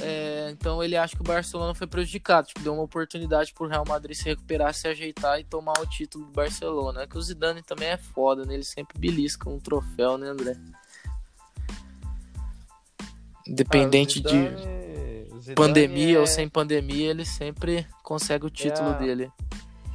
É, 0.00 0.48
então 0.50 0.82
ele 0.82 0.96
acha 0.96 1.14
que 1.14 1.20
o 1.20 1.24
Barcelona 1.24 1.74
foi 1.74 1.86
prejudicado, 1.86 2.48
tipo, 2.48 2.60
deu 2.60 2.72
uma 2.72 2.82
oportunidade 2.82 3.52
pro 3.52 3.68
Real 3.68 3.84
Madrid 3.86 4.16
se 4.16 4.24
recuperar, 4.24 4.72
se 4.72 4.88
ajeitar 4.88 5.38
e 5.38 5.44
tomar 5.44 5.74
o 5.80 5.86
título 5.86 6.24
do 6.24 6.32
Barcelona. 6.32 7.02
É 7.02 7.06
que 7.06 7.18
o 7.18 7.20
Zidane 7.22 7.62
também 7.62 7.88
é 7.88 7.98
foda, 7.98 8.46
né? 8.46 8.54
Ele 8.54 8.64
sempre 8.64 8.98
belisca 8.98 9.50
um 9.50 9.58
troféu, 9.60 10.16
né, 10.16 10.28
André? 10.28 10.56
Independente 13.46 14.20
Ah, 14.24 14.28
de 14.30 14.48
Zidane- 14.48 15.40
Zidane 15.40 15.54
pandemia 15.56 16.16
é, 16.16 16.20
ou 16.20 16.26
sem 16.26 16.48
pandemia, 16.48 17.10
ele 17.10 17.24
sempre 17.26 17.86
consegue 18.02 18.46
o 18.46 18.50
título 18.50 18.90
a- 18.90 18.92
dele. 18.94 19.30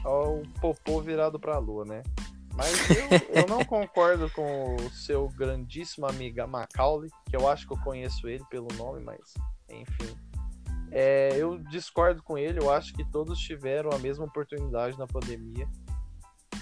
é 0.05 0.07
o 0.07 0.43
popô 0.61 1.01
virado 1.01 1.39
pra 1.39 1.57
lua, 1.57 1.85
né? 1.85 2.03
Mas 2.57 2.89
eu, 2.89 3.41
eu 3.41 3.47
não 3.47 3.63
concordo 3.63 4.27
com 4.31 4.75
o 4.75 4.89
seu 4.89 5.29
grandíssimo 5.29 6.07
amigo 6.07 6.45
Macaulay, 6.47 7.11
que 7.29 7.35
eu 7.35 7.47
acho 7.47 7.67
que 7.67 7.73
eu 7.73 7.79
conheço 7.83 8.27
ele 8.27 8.43
pelo 8.49 8.67
nome, 8.73 8.99
mas 9.03 9.35
enfim. 9.69 10.17
É, 10.91 11.35
eu 11.37 11.59
discordo 11.59 12.23
com 12.23 12.35
ele, 12.35 12.59
eu 12.59 12.71
acho 12.71 12.93
que 12.93 13.05
todos 13.11 13.37
tiveram 13.37 13.91
a 13.91 13.99
mesma 13.99 14.25
oportunidade 14.25 14.97
na 14.97 15.05
pandemia 15.05 15.69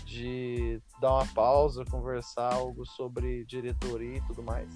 de 0.06 0.82
dar 1.00 1.14
uma 1.14 1.28
pausa, 1.28 1.86
conversar 1.86 2.54
algo 2.54 2.86
sobre 2.86 3.46
diretoria 3.46 4.18
e 4.18 4.22
tudo 4.22 4.44
mais. 4.44 4.70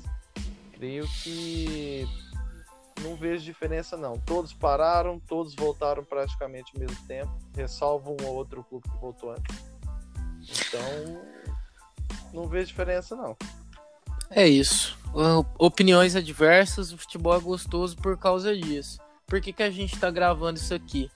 Creio 0.73 1.05
que 1.21 2.07
não 3.01 3.17
vejo 3.17 3.43
diferença 3.43 3.97
não. 3.97 4.17
Todos 4.19 4.53
pararam, 4.53 5.19
todos 5.19 5.53
voltaram 5.53 6.03
praticamente 6.03 6.71
ao 6.73 6.79
mesmo 6.79 7.05
tempo, 7.05 7.31
ressalvo 7.55 8.11
um 8.11 8.25
ou 8.25 8.35
outro 8.35 8.63
clube 8.63 8.87
que 8.89 8.97
voltou 8.97 9.31
antes. 9.31 9.68
Então, 10.67 11.21
não 12.33 12.47
vejo 12.47 12.67
diferença 12.67 13.15
não. 13.15 13.35
É 14.29 14.47
isso. 14.47 14.97
O- 15.13 15.65
Opiniões 15.65 16.15
adversas, 16.15 16.91
o 16.91 16.97
futebol 16.97 17.35
é 17.35 17.39
gostoso 17.39 17.95
por 17.97 18.17
causa 18.17 18.55
disso. 18.55 18.99
Por 19.25 19.41
que, 19.41 19.51
que 19.53 19.63
a 19.63 19.69
gente 19.71 19.97
tá 19.99 20.09
gravando 20.11 20.59
isso 20.59 20.73
aqui? 20.73 21.09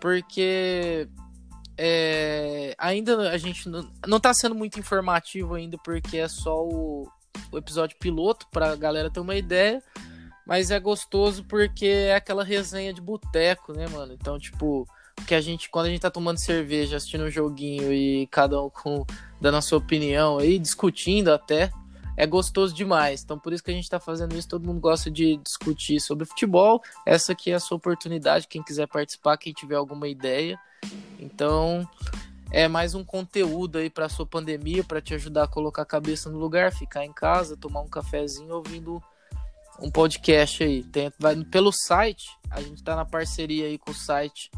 Porque 0.00 1.08
é, 1.76 2.74
ainda 2.78 3.30
a 3.30 3.38
gente 3.38 3.68
não, 3.68 3.88
não 4.06 4.20
tá 4.20 4.32
sendo 4.34 4.54
muito 4.54 4.78
informativo 4.78 5.54
ainda, 5.54 5.76
porque 5.78 6.16
é 6.18 6.28
só 6.28 6.64
o, 6.64 7.08
o 7.52 7.58
episódio 7.58 7.96
piloto 7.98 8.46
pra 8.50 8.74
galera 8.76 9.10
ter 9.10 9.20
uma 9.20 9.36
ideia. 9.36 9.82
Mas 10.46 10.70
é 10.70 10.80
gostoso 10.80 11.44
porque 11.44 11.84
é 11.86 12.14
aquela 12.14 12.42
resenha 12.42 12.92
de 12.92 13.00
boteco, 13.02 13.72
né, 13.74 13.86
mano? 13.88 14.14
Então, 14.14 14.38
tipo, 14.38 14.88
que 15.26 15.34
a 15.34 15.40
gente, 15.40 15.68
quando 15.68 15.86
a 15.86 15.90
gente 15.90 16.00
tá 16.00 16.10
tomando 16.10 16.38
cerveja, 16.38 16.96
assistindo 16.96 17.24
um 17.24 17.30
joguinho 17.30 17.92
e 17.92 18.26
cada 18.28 18.60
um 18.62 18.70
com, 18.70 19.04
dando 19.40 19.56
a 19.56 19.62
sua 19.62 19.78
opinião 19.78 20.38
aí, 20.38 20.58
discutindo 20.58 21.32
até, 21.32 21.70
é 22.16 22.26
gostoso 22.26 22.74
demais. 22.74 23.22
Então, 23.22 23.38
por 23.38 23.52
isso 23.52 23.62
que 23.62 23.70
a 23.70 23.74
gente 23.74 23.88
tá 23.88 24.00
fazendo 24.00 24.36
isso. 24.36 24.48
Todo 24.48 24.66
mundo 24.66 24.80
gosta 24.80 25.08
de 25.08 25.36
discutir 25.36 26.00
sobre 26.00 26.24
futebol. 26.24 26.82
Essa 27.06 27.32
aqui 27.32 27.52
é 27.52 27.54
a 27.54 27.60
sua 27.60 27.76
oportunidade. 27.76 28.48
Quem 28.48 28.62
quiser 28.62 28.88
participar, 28.88 29.36
quem 29.36 29.52
tiver 29.52 29.76
alguma 29.76 30.08
ideia. 30.08 30.58
Então, 31.18 31.88
é 32.50 32.66
mais 32.66 32.94
um 32.94 33.04
conteúdo 33.04 33.78
aí 33.78 33.88
pra 33.88 34.08
sua 34.08 34.26
pandemia, 34.26 34.82
pra 34.82 35.00
te 35.00 35.14
ajudar 35.14 35.44
a 35.44 35.48
colocar 35.48 35.82
a 35.82 35.86
cabeça 35.86 36.28
no 36.28 36.38
lugar, 36.38 36.72
ficar 36.72 37.04
em 37.04 37.12
casa, 37.12 37.56
tomar 37.56 37.82
um 37.82 37.88
cafezinho 37.88 38.52
ouvindo 38.52 39.00
um 39.80 39.90
podcast 39.90 40.64
aí. 40.64 40.82
Tem, 40.82 41.12
vai 41.20 41.36
pelo 41.44 41.70
site, 41.70 42.30
a 42.50 42.60
gente 42.60 42.82
tá 42.82 42.96
na 42.96 43.04
parceria 43.04 43.66
aí 43.66 43.78
com 43.78 43.92
o 43.92 43.94
site 43.94 44.50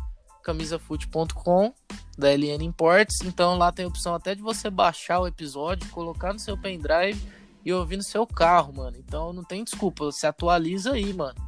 camisafute.com 0.42 1.72
da 2.18 2.30
LN 2.30 2.64
Imports. 2.64 3.20
Então 3.22 3.56
lá 3.56 3.72
tem 3.72 3.84
a 3.84 3.88
opção 3.88 4.14
até 4.14 4.34
de 4.34 4.42
você 4.42 4.70
baixar 4.70 5.20
o 5.20 5.26
episódio, 5.26 5.88
colocar 5.90 6.32
no 6.32 6.38
seu 6.38 6.56
pendrive 6.56 7.20
e 7.64 7.72
ouvir 7.72 7.96
no 7.96 8.02
seu 8.02 8.26
carro, 8.26 8.72
mano. 8.72 8.96
Então 8.98 9.32
não 9.32 9.44
tem 9.44 9.64
desculpa, 9.64 10.04
você 10.04 10.26
atualiza 10.26 10.92
aí, 10.92 11.12
mano. 11.12 11.38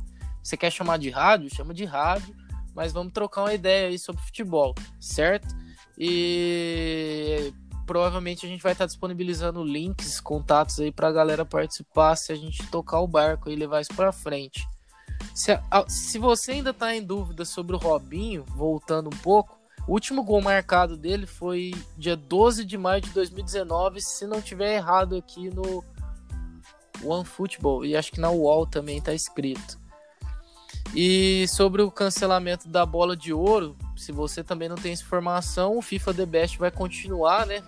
Você 0.42 0.56
quer 0.56 0.70
chamar 0.70 0.98
de 0.98 1.10
rádio? 1.10 1.54
Chama 1.54 1.72
de 1.72 1.84
rádio, 1.84 2.34
mas 2.74 2.92
vamos 2.92 3.12
trocar 3.12 3.42
uma 3.42 3.54
ideia 3.54 3.88
aí 3.88 3.98
sobre 3.98 4.22
futebol, 4.22 4.74
certo? 5.00 5.54
E 5.96 7.52
provavelmente 7.86 8.46
a 8.46 8.48
gente 8.48 8.62
vai 8.62 8.72
estar 8.72 8.86
disponibilizando 8.86 9.62
links, 9.62 10.20
contatos 10.20 10.80
aí 10.80 10.90
pra 10.90 11.12
galera 11.12 11.44
participar 11.44 12.16
se 12.16 12.32
a 12.32 12.36
gente 12.36 12.66
tocar 12.68 13.00
o 13.00 13.06
barco 13.06 13.50
e 13.50 13.56
levar 13.56 13.80
isso 13.80 13.94
pra 13.94 14.12
frente. 14.12 14.66
Se, 15.34 15.58
se 15.88 16.18
você 16.18 16.52
ainda 16.52 16.74
tá 16.74 16.94
em 16.94 17.02
dúvida 17.02 17.44
sobre 17.44 17.74
o 17.74 17.78
Robinho, 17.78 18.44
voltando 18.54 19.08
um 19.08 19.18
pouco, 19.18 19.58
o 19.86 19.92
último 19.92 20.22
gol 20.22 20.40
marcado 20.40 20.96
dele 20.96 21.26
foi 21.26 21.72
dia 21.96 22.16
12 22.16 22.64
de 22.64 22.78
maio 22.78 23.00
de 23.00 23.10
2019, 23.10 24.00
se 24.00 24.26
não 24.26 24.40
tiver 24.40 24.76
errado 24.76 25.16
aqui 25.16 25.50
no 25.50 25.84
OneFootball, 27.02 27.84
e 27.84 27.96
acho 27.96 28.12
que 28.12 28.20
na 28.20 28.30
UOL 28.30 28.66
também 28.66 29.00
tá 29.00 29.12
escrito. 29.12 29.80
E 30.94 31.46
sobre 31.48 31.82
o 31.82 31.90
cancelamento 31.90 32.68
da 32.68 32.84
bola 32.84 33.16
de 33.16 33.32
ouro, 33.32 33.76
se 33.96 34.12
você 34.12 34.44
também 34.44 34.68
não 34.68 34.76
tem 34.76 34.92
essa 34.92 35.02
informação, 35.02 35.76
o 35.76 35.82
FIFA 35.82 36.14
The 36.14 36.26
Best 36.26 36.58
vai 36.58 36.70
continuar, 36.70 37.46
né? 37.46 37.62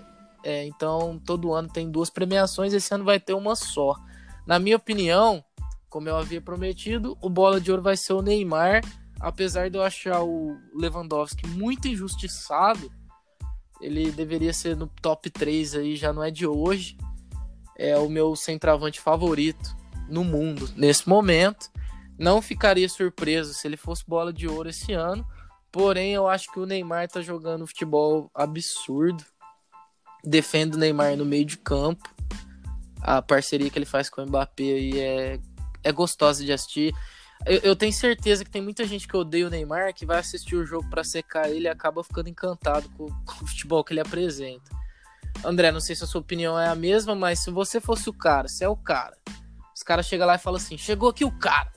É, 0.45 0.67
então, 0.67 1.19
todo 1.25 1.55
ano 1.55 1.69
tem 1.69 1.91
duas 1.91 2.11
premiações, 2.11 2.75
esse 2.75 2.95
ano 2.95 3.03
vai 3.03 3.19
ter 3.19 3.33
uma 3.33 3.57
só. 3.57 3.97
Na 4.47 4.59
minha 4.59 4.77
opinião, 4.77 5.43
como 5.95 6.09
eu 6.09 6.17
havia 6.17 6.41
prometido, 6.41 7.17
o 7.21 7.31
bola 7.31 7.61
de 7.61 7.71
ouro 7.71 7.81
vai 7.81 7.97
ser 7.97 8.15
o 8.15 8.21
Neymar, 8.21 8.81
apesar 9.21 9.71
de 9.71 9.79
eu 9.79 9.83
achar 9.85 10.25
o 10.25 10.59
Lewandowski 10.75 11.47
muito 11.47 11.87
injustiçado, 11.87 12.91
ele 13.81 14.11
deveria 14.11 14.53
ser 14.53 14.77
no 14.77 14.89
top 14.89 15.31
3 15.31 15.77
aí, 15.77 15.95
já 15.95 16.13
não 16.13 16.25
é 16.25 16.33
de 16.33 16.49
hoje. 16.49 16.97
É 17.79 17.97
o 17.97 18.09
meu 18.09 18.35
centroavante 18.35 19.01
favorito 19.01 19.77
no 20.09 20.25
mundo 20.25 20.69
nesse 20.75 21.09
momento. 21.09 21.71
Não 22.19 22.43
ficaria 22.43 22.89
surpreso 22.89 23.55
se 23.55 23.65
ele 23.65 23.77
fosse 23.77 24.03
bola 24.05 24.33
de 24.33 24.49
ouro 24.49 24.71
esse 24.71 24.93
ano. 24.93 25.25
Porém, 25.71 26.13
eu 26.13 26.27
acho 26.27 26.51
que 26.51 26.59
o 26.59 26.67
Neymar 26.67 27.07
tá 27.07 27.23
jogando 27.23 27.63
um 27.63 27.69
futebol 27.69 28.29
absurdo. 28.35 29.25
Defendo 30.25 30.75
o 30.75 30.79
Neymar 30.79 31.17
no 31.17 31.25
meio 31.25 31.45
de 31.45 31.57
campo. 31.57 32.13
A 33.01 33.23
parceria 33.23 33.71
que 33.71 33.79
ele 33.79 33.87
faz 33.87 34.11
com 34.11 34.23
o 34.23 34.27
Mbappé 34.27 34.65
aí 34.65 34.99
é, 34.99 35.41
é 35.85 35.93
gostosa 35.93 36.45
de 36.45 36.53
assistir. 36.53 36.93
Eu, 37.47 37.59
eu 37.59 37.77
tenho 37.77 37.93
certeza 37.93 38.45
que 38.45 38.51
tem 38.51 38.63
muita 38.63 38.85
gente 38.85 39.07
que 39.07 39.17
odeia 39.17 39.47
o 39.47 39.51
Neymar 39.51 39.93
que 39.95 40.07
vai 40.07 40.19
assistir 40.19 40.57
o 40.57 40.65
jogo 40.65 40.89
para 40.89 41.05
secar 41.05 41.51
ele 41.51 41.67
e 41.67 41.69
acaba 41.69 42.03
ficando 42.03 42.29
encantado 42.29 42.89
com, 42.97 43.07
com 43.25 43.45
o 43.45 43.49
futebol 43.49 43.85
que 43.85 43.93
ele 43.93 44.01
apresenta. 44.01 44.71
André, 45.45 45.71
não 45.71 45.81
sei 45.81 45.95
se 45.95 46.05
a 46.05 46.07
sua 46.07 46.21
opinião 46.21 46.59
é 46.59 46.69
a 46.69 46.75
mesma, 46.75 47.15
mas 47.15 47.41
se 47.41 47.51
você 47.51 47.81
fosse 47.81 48.09
o 48.09 48.13
cara, 48.13 48.49
se 48.49 48.65
é 48.65 48.69
o 48.69 48.77
cara, 48.77 49.17
os 49.75 49.83
caras 49.83 50.07
chegam 50.07 50.27
lá 50.27 50.37
e 50.37 50.39
falam 50.39 50.57
assim: 50.59 50.79
chegou 50.79 51.11
aqui 51.11 51.25
o 51.25 51.31
cara. 51.33 51.71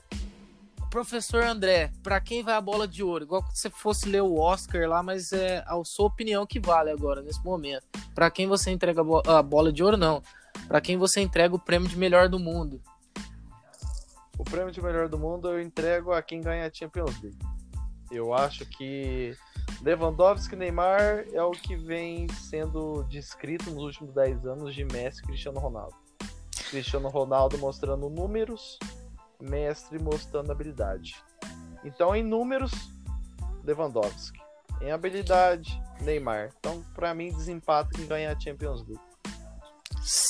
Professor 0.90 1.42
André, 1.42 1.92
pra 2.02 2.18
quem 2.18 2.42
vai 2.42 2.54
a 2.54 2.60
bola 2.62 2.88
de 2.88 3.02
ouro? 3.02 3.24
Igual 3.24 3.44
se 3.52 3.68
fosse 3.68 4.08
ler 4.08 4.22
o 4.22 4.38
Oscar 4.38 4.88
lá, 4.88 5.02
mas 5.02 5.32
é 5.34 5.62
a 5.66 5.78
sua 5.84 6.06
opinião 6.06 6.46
que 6.46 6.58
vale 6.58 6.90
agora, 6.90 7.20
nesse 7.20 7.44
momento. 7.44 7.84
Pra 8.14 8.30
quem 8.30 8.46
você 8.46 8.70
entrega 8.70 9.02
a, 9.02 9.04
bo- 9.04 9.22
a 9.26 9.42
bola 9.42 9.70
de 9.70 9.82
ouro, 9.84 9.98
não. 9.98 10.22
Pra 10.66 10.80
quem 10.80 10.96
você 10.96 11.20
entrega 11.20 11.54
o 11.54 11.58
prêmio 11.58 11.88
de 11.88 11.96
melhor 11.98 12.26
do 12.28 12.38
mundo. 12.38 12.80
O 14.38 14.44
prêmio 14.44 14.70
de 14.70 14.80
melhor 14.80 15.08
do 15.08 15.18
mundo 15.18 15.48
eu 15.48 15.60
entrego 15.60 16.12
a 16.12 16.22
quem 16.22 16.40
ganha 16.40 16.66
a 16.66 16.72
Champions 16.72 17.20
League. 17.20 17.38
Eu 18.10 18.32
acho 18.32 18.64
que 18.64 19.36
Lewandowski 19.82 20.56
Neymar 20.56 21.26
é 21.32 21.42
o 21.42 21.50
que 21.50 21.76
vem 21.76 22.28
sendo 22.28 23.02
descrito 23.04 23.70
nos 23.70 23.82
últimos 23.82 24.14
10 24.14 24.46
anos 24.46 24.74
de 24.74 24.84
Messi 24.84 25.20
e 25.20 25.26
Cristiano 25.26 25.58
Ronaldo. 25.58 25.94
Cristiano 26.70 27.08
Ronaldo 27.08 27.58
mostrando 27.58 28.08
números, 28.08 28.78
Messi 29.40 29.98
mostrando 29.98 30.52
habilidade. 30.52 31.16
Então, 31.84 32.14
em 32.14 32.22
números, 32.22 32.72
Lewandowski. 33.64 34.40
Em 34.80 34.90
habilidade, 34.90 35.82
Neymar. 36.00 36.50
Então, 36.58 36.82
pra 36.94 37.12
mim, 37.12 37.32
desempata 37.32 37.90
quem 37.94 38.06
ganha 38.06 38.32
a 38.32 38.38
Champions 38.38 38.86
League. 38.86 39.07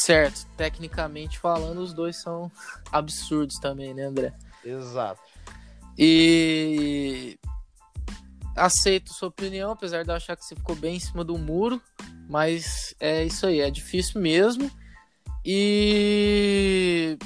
Certo, 0.09 0.47
tecnicamente 0.57 1.39
falando, 1.39 1.83
os 1.83 1.93
dois 1.93 2.17
são 2.17 2.51
absurdos 2.91 3.59
também, 3.59 3.93
né, 3.93 4.05
André? 4.05 4.33
Exato. 4.65 5.21
E 5.99 7.39
aceito 8.57 9.13
sua 9.13 9.29
opinião, 9.29 9.71
apesar 9.73 10.05
de 10.05 10.11
eu 10.11 10.15
achar 10.15 10.35
que 10.35 10.47
você 10.47 10.57
ficou 10.57 10.75
bem 10.75 10.97
em 10.97 10.99
cima 10.99 11.23
do 11.23 11.37
muro, 11.37 11.79
mas 12.27 12.95
é 12.99 13.23
isso 13.23 13.47
aí, 13.47 13.61
é 13.61 13.71
difícil 13.71 14.19
mesmo. 14.19 14.71
E 15.45 17.19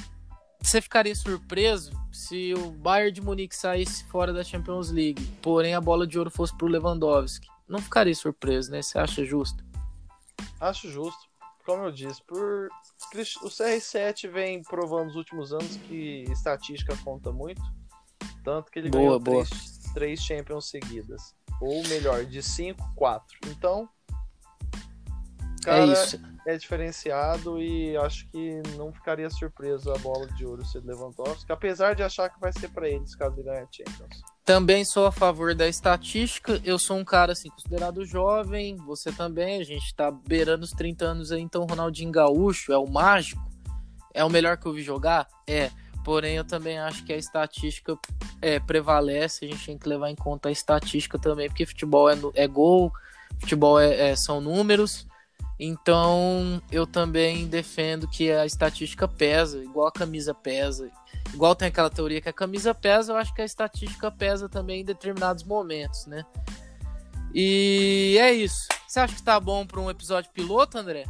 você 0.61 0.83
ficaria 0.83 1.15
surpreso 1.15 1.93
se 2.11 2.53
o 2.55 2.73
Bayern 2.73 3.13
de 3.13 3.21
Munique 3.21 3.55
saísse 3.55 4.03
fora 4.07 4.33
da 4.33 4.43
Champions 4.43 4.91
League, 4.91 5.25
porém 5.41 5.77
a 5.77 5.81
bola 5.81 6.05
de 6.05 6.19
ouro 6.19 6.33
fosse 6.33 6.53
pro 6.59 6.67
Lewandowski. 6.67 7.47
Não 7.69 7.79
ficaria 7.79 8.13
surpreso, 8.17 8.73
né? 8.73 8.83
Você 8.83 8.99
acha 8.99 9.25
justo? 9.25 9.65
Acho 10.59 10.91
justo. 10.91 11.32
Como 11.65 11.85
eu 11.85 11.93
disse, 11.93 12.23
por 12.23 12.69
o 13.43 13.49
CR7 13.49 14.31
vem 14.31 14.63
provando 14.63 15.07
nos 15.07 15.17
últimos 15.17 15.53
anos 15.53 15.77
que 15.89 16.25
estatística 16.31 16.97
conta 17.05 17.31
muito. 17.33 17.63
Tanto 18.45 18.71
que 18.71 18.79
ele 18.79 18.91
Boa, 18.91 19.03
ganhou 19.03 19.21
boa. 19.21 19.45
Três, 19.45 19.79
três 19.95 20.21
Champions 20.21 20.69
seguidas. 20.69 21.35
Ou 21.61 21.87
melhor, 21.89 22.25
de 22.25 22.43
5, 22.43 22.95
4. 22.97 23.39
Então, 23.47 23.89
cara 25.63 25.85
é 25.85 25.87
isso. 25.87 26.21
é 26.47 26.57
diferenciado 26.57 27.61
e 27.61 27.97
acho 27.97 28.29
que 28.29 28.63
não 28.77 28.93
ficaria 28.93 29.31
surpreso 29.31 29.91
a 29.91 29.99
bola 29.99 30.27
de 30.29 30.45
ouro 30.45 30.65
ser 30.65 30.83
Lewandowski, 30.85 31.51
apesar 31.51 31.95
de 31.95 32.03
achar 32.03 32.29
que 32.29 32.41
vai 32.41 32.53
ser 32.53 32.69
para 32.69 32.89
eles 32.89 33.15
caso 33.15 33.37
ele 33.37 33.45
ganhe 33.45 33.61
a 33.61 33.69
Champions. 33.71 34.23
Também 34.45 34.85
sou 34.85 35.07
a 35.07 35.13
favor 35.13 35.55
da 35.55 35.69
estatística. 35.69 36.61
Eu 36.65 36.77
sou 36.77 36.97
um 36.97 37.05
cara 37.05 37.33
assim 37.33 37.49
considerado 37.49 38.05
jovem, 38.05 38.77
você 38.77 39.13
também. 39.13 39.61
A 39.61 39.65
gente 39.65 39.95
tá 39.95 40.11
beirando 40.11 40.65
os 40.65 40.73
30 40.73 41.05
anos 41.05 41.31
aí, 41.31 41.41
então 41.41 41.65
Ronaldinho 41.65 42.11
Gaúcho 42.11 42.73
é 42.73 42.79
o 42.79 42.87
mágico. 42.87 43.41
É 44.13 44.25
o 44.25 44.29
melhor 44.29 44.57
que 44.57 44.67
eu 44.67 44.73
vi 44.73 44.83
jogar? 44.83 45.29
É. 45.47 45.71
Porém, 46.05 46.35
eu 46.35 46.45
também 46.45 46.79
acho 46.79 47.05
que 47.05 47.13
a 47.13 47.17
estatística 47.17 47.97
é, 48.41 48.59
prevalece. 48.59 49.45
A 49.45 49.49
gente 49.49 49.65
tem 49.65 49.79
que 49.79 49.89
levar 49.89 50.11
em 50.11 50.17
conta 50.17 50.49
a 50.49 50.53
estatística 50.53 51.17
também, 51.17 51.49
porque 51.49 51.65
futebol 51.65 52.11
é, 52.11 52.17
é 52.35 52.49
gol, 52.49 52.93
futebol 53.41 53.79
é, 53.79 54.11
é, 54.11 54.17
são 54.17 54.41
números. 54.41 55.07
Então, 55.65 56.61
eu 56.73 56.85
também 56.85 57.47
defendo 57.47 58.09
que 58.09 58.33
a 58.33 58.45
estatística 58.45 59.07
pesa, 59.07 59.63
igual 59.63 59.87
a 59.87 59.93
camisa 59.93 60.35
pesa. 60.35 60.91
Igual 61.33 61.55
tem 61.55 61.69
aquela 61.69 61.89
teoria 61.89 62.21
que 62.21 62.29
a 62.29 62.33
camisa 62.33 62.75
pesa, 62.75 63.13
eu 63.13 63.17
acho 63.17 63.33
que 63.33 63.43
a 63.43 63.45
estatística 63.45 64.11
pesa 64.11 64.49
também 64.49 64.81
em 64.81 64.85
determinados 64.85 65.45
momentos, 65.45 66.05
né? 66.07 66.27
E 67.33 68.19
é 68.21 68.33
isso. 68.33 68.67
Você 68.89 68.99
acha 68.99 69.15
que 69.15 69.23
tá 69.23 69.39
bom 69.39 69.65
para 69.65 69.79
um 69.79 69.89
episódio 69.89 70.33
piloto, 70.33 70.79
André? 70.79 71.05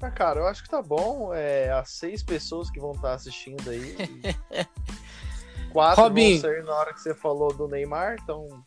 Ah, 0.00 0.10
cara, 0.10 0.40
eu 0.40 0.46
acho 0.46 0.62
que 0.62 0.70
tá 0.70 0.80
bom. 0.80 1.34
É, 1.34 1.70
as 1.70 1.90
seis 1.90 2.22
pessoas 2.22 2.70
que 2.70 2.80
vão 2.80 2.92
estar 2.92 3.12
assistindo 3.12 3.68
aí. 3.68 3.94
Quatro 5.70 6.04
Robin. 6.04 6.40
vão 6.40 6.50
ser 6.50 6.64
na 6.64 6.74
hora 6.74 6.94
que 6.94 7.00
você 7.02 7.14
falou 7.14 7.52
do 7.52 7.68
Neymar, 7.68 8.16
então. 8.22 8.64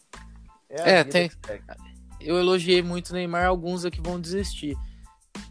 É, 0.69 0.99
É, 0.99 1.03
tem-. 1.03 1.31
Eu 2.23 2.37
elogiei 2.37 2.81
muito 2.81 3.09
o 3.09 3.13
Neymar, 3.13 3.45
alguns 3.47 3.85
aqui 3.85 4.01
vão 4.01 4.19
desistir. 4.19 4.77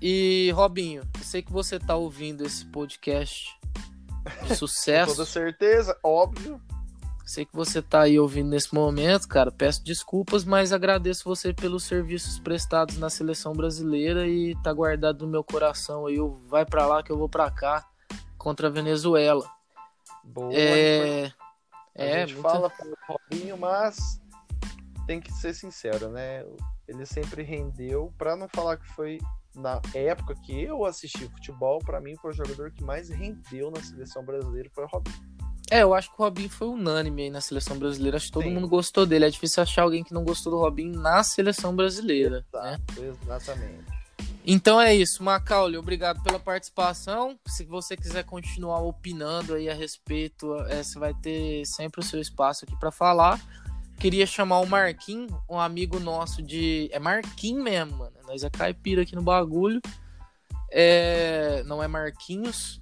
E, 0.00 0.50
Robinho, 0.54 1.02
eu 1.18 1.24
sei 1.24 1.42
que 1.42 1.52
você 1.52 1.78
tá 1.78 1.94
ouvindo 1.96 2.44
esse 2.44 2.64
podcast 2.66 3.46
de 4.42 4.48
Com 4.48 4.54
sucesso. 4.54 5.12
toda 5.12 5.26
certeza, 5.26 5.96
óbvio. 6.02 6.60
Sei 7.24 7.44
que 7.46 7.54
você 7.54 7.80
tá 7.80 8.02
aí 8.02 8.18
ouvindo 8.18 8.48
nesse 8.50 8.74
momento, 8.74 9.26
cara. 9.28 9.50
Peço 9.50 9.82
desculpas, 9.84 10.44
mas 10.44 10.72
agradeço 10.72 11.22
você 11.24 11.52
pelos 11.54 11.84
serviços 11.84 12.38
prestados 12.38 12.98
na 12.98 13.08
seleção 13.08 13.52
brasileira 13.54 14.26
e 14.26 14.54
tá 14.62 14.72
guardado 14.72 15.24
no 15.24 15.30
meu 15.30 15.42
coração 15.44 16.06
aí. 16.06 16.16
Eu 16.16 16.34
vai 16.48 16.66
pra 16.66 16.84
lá 16.86 17.02
que 17.02 17.10
eu 17.10 17.16
vou 17.16 17.28
pra 17.28 17.50
cá 17.50 17.86
contra 18.36 18.66
a 18.66 18.70
Venezuela. 18.70 19.48
Boa. 20.24 20.52
É, 20.52 21.32
A 21.96 22.02
é 22.04 22.26
gente 22.26 22.34
muita- 22.34 22.50
fala 22.50 22.72
Robinho, 23.08 23.56
mas 23.56 24.20
tem 25.06 25.20
que 25.20 25.32
ser 25.32 25.54
sincero, 25.54 26.08
né? 26.08 26.44
Ele 26.86 27.06
sempre 27.06 27.42
rendeu, 27.42 28.12
pra 28.18 28.36
não 28.36 28.48
falar 28.48 28.76
que 28.76 28.88
foi 28.88 29.18
na 29.54 29.80
época 29.94 30.34
que 30.34 30.62
eu 30.62 30.84
assisti 30.84 31.28
futebol, 31.28 31.78
pra 31.78 32.00
mim 32.00 32.16
foi 32.16 32.30
o 32.30 32.34
jogador 32.34 32.70
que 32.70 32.82
mais 32.82 33.08
rendeu 33.08 33.70
na 33.70 33.82
seleção 33.82 34.24
brasileira 34.24 34.70
foi 34.72 34.84
o 34.84 34.88
Robinho. 34.88 35.32
É, 35.70 35.82
eu 35.82 35.94
acho 35.94 36.08
que 36.08 36.20
o 36.20 36.24
Robinho 36.24 36.50
foi 36.50 36.68
unânime 36.68 37.22
aí 37.22 37.30
na 37.30 37.40
seleção 37.40 37.78
brasileira. 37.78 38.18
Acho 38.18 38.26
que 38.26 38.32
todo 38.32 38.42
Sim. 38.42 38.52
mundo 38.52 38.68
gostou 38.68 39.06
dele. 39.06 39.24
É 39.24 39.30
difícil 39.30 39.62
achar 39.62 39.82
alguém 39.82 40.04
que 40.04 40.12
não 40.12 40.22
gostou 40.22 40.52
do 40.52 40.58
Robinho 40.58 41.00
na 41.00 41.24
seleção 41.24 41.74
brasileira. 41.74 42.44
Né? 42.52 42.78
Exato, 42.98 43.04
exatamente. 43.24 44.02
Então 44.44 44.80
é 44.80 44.92
isso, 44.94 45.22
Macaulay, 45.22 45.78
obrigado 45.78 46.20
pela 46.22 46.38
participação. 46.38 47.38
Se 47.46 47.64
você 47.64 47.96
quiser 47.96 48.24
continuar 48.24 48.80
opinando 48.80 49.54
aí 49.54 49.70
a 49.70 49.74
respeito, 49.74 50.56
é, 50.66 50.82
você 50.82 50.98
vai 50.98 51.14
ter 51.14 51.64
sempre 51.64 52.00
o 52.00 52.02
seu 52.02 52.20
espaço 52.20 52.64
aqui 52.64 52.76
para 52.76 52.90
falar. 52.90 53.40
Queria 53.98 54.26
chamar 54.26 54.60
o 54.60 54.66
Marquinhos, 54.66 55.32
um 55.48 55.58
amigo 55.58 56.00
nosso 56.00 56.42
de. 56.42 56.88
É 56.92 56.98
Marquinhos 56.98 57.62
mesmo, 57.62 57.98
mano. 57.98 58.12
Nós 58.26 58.42
é 58.42 58.50
caipira 58.50 59.02
aqui 59.02 59.14
no 59.14 59.22
bagulho. 59.22 59.80
É... 60.70 61.62
Não 61.64 61.82
é 61.82 61.86
Marquinhos. 61.86 62.80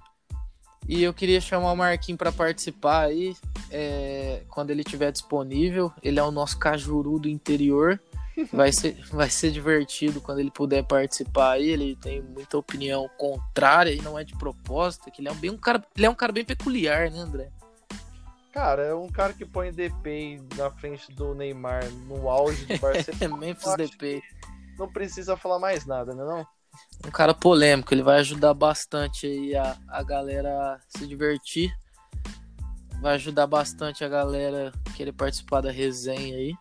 E 0.87 1.03
eu 1.03 1.13
queria 1.13 1.39
chamar 1.39 1.71
o 1.71 1.77
Marquinhos 1.77 2.17
para 2.17 2.31
participar 2.31 3.05
aí, 3.05 3.35
é, 3.69 4.43
quando 4.49 4.71
ele 4.71 4.81
estiver 4.81 5.11
disponível. 5.11 5.91
Ele 6.01 6.19
é 6.19 6.23
o 6.23 6.31
nosso 6.31 6.57
cajuru 6.57 7.19
do 7.19 7.29
interior. 7.29 8.01
Vai 8.51 8.71
ser, 8.71 8.97
vai 9.11 9.29
ser 9.29 9.51
divertido 9.51 10.21
quando 10.21 10.39
ele 10.39 10.49
puder 10.49 10.83
participar 10.83 11.51
aí. 11.51 11.69
Ele 11.69 11.97
tem 11.97 12.21
muita 12.21 12.57
opinião 12.57 13.07
contrária 13.17 13.91
e 13.91 14.01
não 14.01 14.17
é 14.17 14.23
de 14.23 14.35
propósito. 14.35 15.11
Que 15.11 15.21
ele 15.21 15.27
é 15.27 15.31
um, 15.31 15.35
bem 15.35 15.51
um 15.51 15.57
cara, 15.57 15.83
ele 15.95 16.05
é 16.05 16.09
um 16.09 16.15
cara 16.15 16.31
bem 16.31 16.43
peculiar, 16.43 17.11
né, 17.11 17.19
André? 17.19 17.51
Cara, 18.51 18.83
é 18.83 18.93
um 18.93 19.07
cara 19.07 19.33
que 19.33 19.45
põe 19.45 19.71
DP 19.71 20.41
na 20.57 20.69
frente 20.69 21.11
do 21.13 21.33
Neymar 21.33 21.89
no 22.07 22.29
auge 22.29 22.65
do 22.65 22.77
Barcelona. 22.79 23.23
É 23.23 23.27
Memphis 23.27 23.75
DP. 23.77 24.21
não 24.77 24.91
precisa 24.91 25.37
falar 25.37 25.57
mais 25.57 25.85
nada, 25.85 26.13
né 26.13 26.23
não? 26.23 26.45
Um 27.05 27.11
cara 27.11 27.33
polêmico. 27.33 27.93
Ele 27.93 28.03
vai 28.03 28.19
ajudar 28.19 28.53
bastante 28.53 29.25
aí 29.25 29.55
a, 29.55 29.77
a 29.87 30.03
galera 30.03 30.73
a 30.73 30.79
se 30.89 31.07
divertir. 31.07 31.73
Vai 33.01 33.15
ajudar 33.15 33.47
bastante 33.47 34.03
a 34.03 34.09
galera 34.09 34.71
a 34.85 34.91
querer 34.91 35.13
participar 35.13 35.61
da 35.61 35.71
resenha 35.71 36.35
aí. 36.35 36.53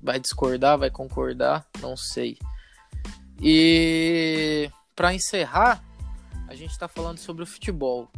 Vai 0.00 0.20
discordar, 0.20 0.78
vai 0.78 0.90
concordar, 0.90 1.66
não 1.80 1.96
sei. 1.96 2.38
E 3.40 4.70
para 4.94 5.14
encerrar, 5.14 5.82
a 6.46 6.54
gente 6.54 6.70
está 6.70 6.86
falando 6.86 7.18
sobre 7.18 7.42
o 7.42 7.46
futebol. 7.46 8.08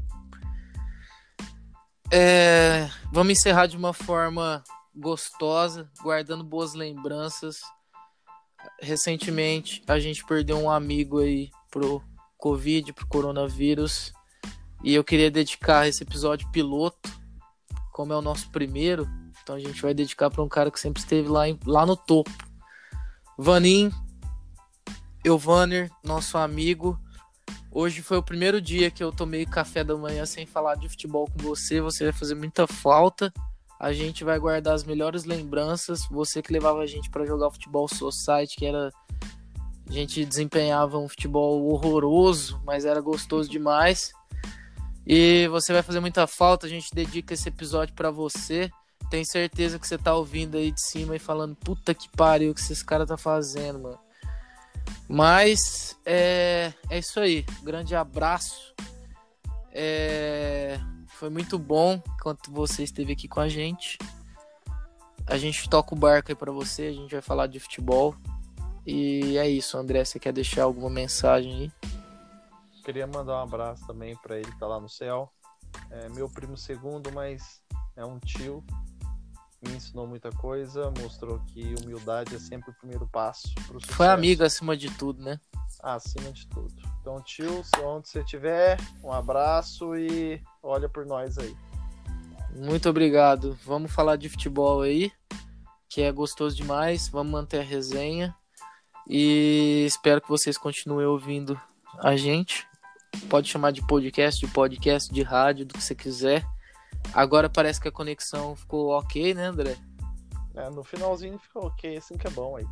É, 2.10 2.88
vamos 3.12 3.32
encerrar 3.32 3.66
de 3.66 3.76
uma 3.76 3.92
forma 3.92 4.64
gostosa, 4.94 5.88
guardando 6.02 6.42
boas 6.42 6.74
lembranças. 6.74 7.60
Recentemente 8.80 9.82
a 9.86 9.98
gente 9.98 10.24
perdeu 10.24 10.58
um 10.58 10.70
amigo 10.70 11.18
aí 11.20 11.50
pro 11.70 12.02
Covid, 12.36 12.92
pro 12.92 13.06
coronavírus. 13.06 14.12
E 14.82 14.94
eu 14.94 15.04
queria 15.04 15.30
dedicar 15.30 15.86
esse 15.86 16.02
episódio 16.02 16.50
piloto, 16.50 17.10
como 17.92 18.12
é 18.12 18.16
o 18.16 18.22
nosso 18.22 18.50
primeiro, 18.50 19.06
então 19.42 19.54
a 19.54 19.58
gente 19.60 19.80
vai 19.82 19.92
dedicar 19.92 20.30
para 20.30 20.42
um 20.42 20.48
cara 20.48 20.70
que 20.70 20.80
sempre 20.80 21.00
esteve 21.02 21.28
lá, 21.28 21.46
em- 21.46 21.58
lá 21.66 21.84
no 21.84 21.96
topo. 21.96 22.30
Vanim, 23.36 23.90
Elvaner, 25.22 25.90
nosso 26.02 26.38
amigo. 26.38 26.98
Hoje 27.72 28.02
foi 28.02 28.18
o 28.18 28.22
primeiro 28.22 28.61
dia 28.61 28.90
que 28.90 29.02
eu 29.02 29.12
tomei 29.12 29.46
café 29.46 29.85
da 29.85 29.96
manhã 29.96 30.26
sem 30.26 30.44
falar 30.44 30.74
de 30.74 30.88
futebol 30.88 31.26
com 31.26 31.38
você. 31.38 31.80
Você 31.80 32.04
vai 32.04 32.12
fazer 32.12 32.35
muita 32.35 32.66
falta. 32.66 33.33
A 33.78 33.92
gente 33.92 34.24
vai 34.24 34.38
guardar 34.40 34.74
as 34.74 34.83
melhores 34.83 35.24
lembranças. 35.24 36.00
Você 36.11 36.42
que 36.42 36.52
levava 36.52 36.80
a 36.80 36.87
gente 36.87 37.09
para 37.09 37.24
jogar 37.24 37.50
futebol 37.50 37.87
society, 37.87 38.56
que 38.56 38.66
era 38.66 38.90
a 39.88 39.92
gente 39.92 40.24
desempenhava 40.24 40.98
um 40.98 41.09
futebol 41.09 41.68
horroroso, 41.68 42.61
mas 42.64 42.85
era 42.85 43.00
gostoso 43.00 43.48
demais. 43.48 44.12
E 45.06 45.46
você 45.48 45.72
vai 45.72 45.83
fazer 45.83 46.00
muita 46.00 46.26
falta. 46.26 46.66
A 46.66 46.70
gente 46.70 46.92
dedica 46.92 47.35
esse 47.35 47.48
episódio 47.48 47.94
para 47.94 48.11
você. 48.11 48.68
Tenho 49.11 49.24
certeza 49.24 49.78
que 49.78 49.87
você 49.87 49.96
tá 49.96 50.14
ouvindo 50.14 50.56
aí 50.56 50.72
de 50.72 50.80
cima 50.80 51.14
e 51.14 51.20
falando, 51.20 51.54
puta 51.56 51.94
que 51.94 52.09
pariu, 52.11 52.50
o 52.50 52.54
que 52.54 52.61
esses 52.61 52.83
caras 52.83 53.09
tá 53.09 53.16
fazendo, 53.16 53.78
mano. 53.78 53.98
Mas 55.12 55.98
é, 56.06 56.72
é 56.88 56.98
isso 57.00 57.18
aí. 57.18 57.44
Grande 57.64 57.96
abraço. 57.96 58.72
É, 59.72 60.78
foi 61.08 61.28
muito 61.28 61.58
bom 61.58 62.00
enquanto 62.14 62.52
você 62.52 62.84
esteve 62.84 63.14
aqui 63.14 63.26
com 63.26 63.40
a 63.40 63.48
gente. 63.48 63.98
A 65.26 65.36
gente 65.36 65.68
toca 65.68 65.96
o 65.96 65.98
barco 65.98 66.30
aí 66.30 66.36
pra 66.36 66.52
você, 66.52 66.84
a 66.84 66.92
gente 66.92 67.10
vai 67.10 67.20
falar 67.20 67.48
de 67.48 67.58
futebol. 67.58 68.14
E 68.86 69.36
é 69.36 69.48
isso, 69.48 69.76
André. 69.76 70.04
Você 70.04 70.20
quer 70.20 70.32
deixar 70.32 70.62
alguma 70.62 70.88
mensagem 70.88 71.54
aí? 71.54 71.90
Queria 72.84 73.06
mandar 73.08 73.40
um 73.40 73.42
abraço 73.42 73.84
também 73.88 74.16
pra 74.16 74.36
ele 74.36 74.50
que 74.50 74.60
tá 74.60 74.68
lá 74.68 74.78
no 74.78 74.88
céu. 74.88 75.28
É 75.90 76.08
meu 76.08 76.28
primo 76.28 76.56
segundo, 76.56 77.10
mas 77.10 77.60
é 77.96 78.04
um 78.04 78.20
tio. 78.20 78.64
Me 79.62 79.76
ensinou 79.76 80.06
muita 80.06 80.30
coisa, 80.30 80.90
mostrou 80.98 81.38
que 81.48 81.74
humildade 81.82 82.34
é 82.34 82.38
sempre 82.38 82.70
o 82.70 82.74
primeiro 82.74 83.06
passo 83.06 83.54
pro 83.66 83.78
sucesso. 83.78 83.96
Foi 83.96 84.08
amigo 84.08 84.42
acima 84.42 84.74
de 84.74 84.90
tudo, 84.90 85.22
né? 85.22 85.38
Acima 85.82 86.32
de 86.32 86.46
tudo. 86.46 86.74
Então, 87.00 87.20
tio, 87.22 87.62
onde 87.84 88.08
você 88.08 88.20
estiver, 88.20 88.78
um 89.04 89.12
abraço 89.12 89.94
e 89.94 90.42
olha 90.62 90.88
por 90.88 91.04
nós 91.04 91.36
aí. 91.36 91.54
Muito 92.56 92.88
obrigado. 92.88 93.56
Vamos 93.64 93.92
falar 93.92 94.16
de 94.16 94.28
futebol 94.28 94.80
aí, 94.80 95.12
que 95.88 96.02
é 96.02 96.10
gostoso 96.10 96.56
demais. 96.56 97.08
Vamos 97.08 97.32
manter 97.32 97.60
a 97.60 97.64
resenha. 97.64 98.34
E 99.06 99.84
espero 99.86 100.20
que 100.20 100.28
vocês 100.28 100.56
continuem 100.56 101.06
ouvindo 101.06 101.60
a 101.98 102.16
gente. 102.16 102.66
Pode 103.28 103.48
chamar 103.48 103.72
de 103.72 103.86
podcast, 103.86 104.44
de 104.44 104.52
podcast, 104.52 105.12
de 105.12 105.22
rádio, 105.22 105.66
do 105.66 105.74
que 105.74 105.82
você 105.82 105.94
quiser. 105.94 106.46
Agora 107.12 107.48
parece 107.48 107.81
que 107.81 107.88
a 107.88 107.92
conexão 107.92 108.55
ficou 108.55 108.90
ok, 108.90 109.35
né, 109.35 109.46
André? 109.46 109.76
É, 110.55 110.68
no 110.70 110.83
finalzinho 110.83 111.38
ficou 111.38 111.66
ok, 111.66 111.96
assim 111.96 112.16
que 112.16 112.26
é 112.26 112.31
bom 112.31 112.57
aí. 112.57 112.66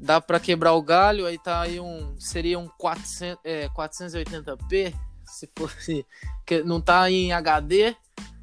Dá 0.00 0.20
pra 0.20 0.38
quebrar 0.38 0.74
o 0.74 0.82
galho, 0.82 1.26
aí 1.26 1.38
tá 1.38 1.60
aí 1.60 1.80
um. 1.80 2.14
Seria 2.18 2.58
um 2.58 2.68
400, 2.68 3.40
é, 3.44 3.68
480p, 3.68 4.94
se 5.24 5.50
fosse. 5.56 6.06
Que 6.46 6.62
não 6.62 6.80
tá 6.80 7.10
em 7.10 7.30
HD, 7.30 7.94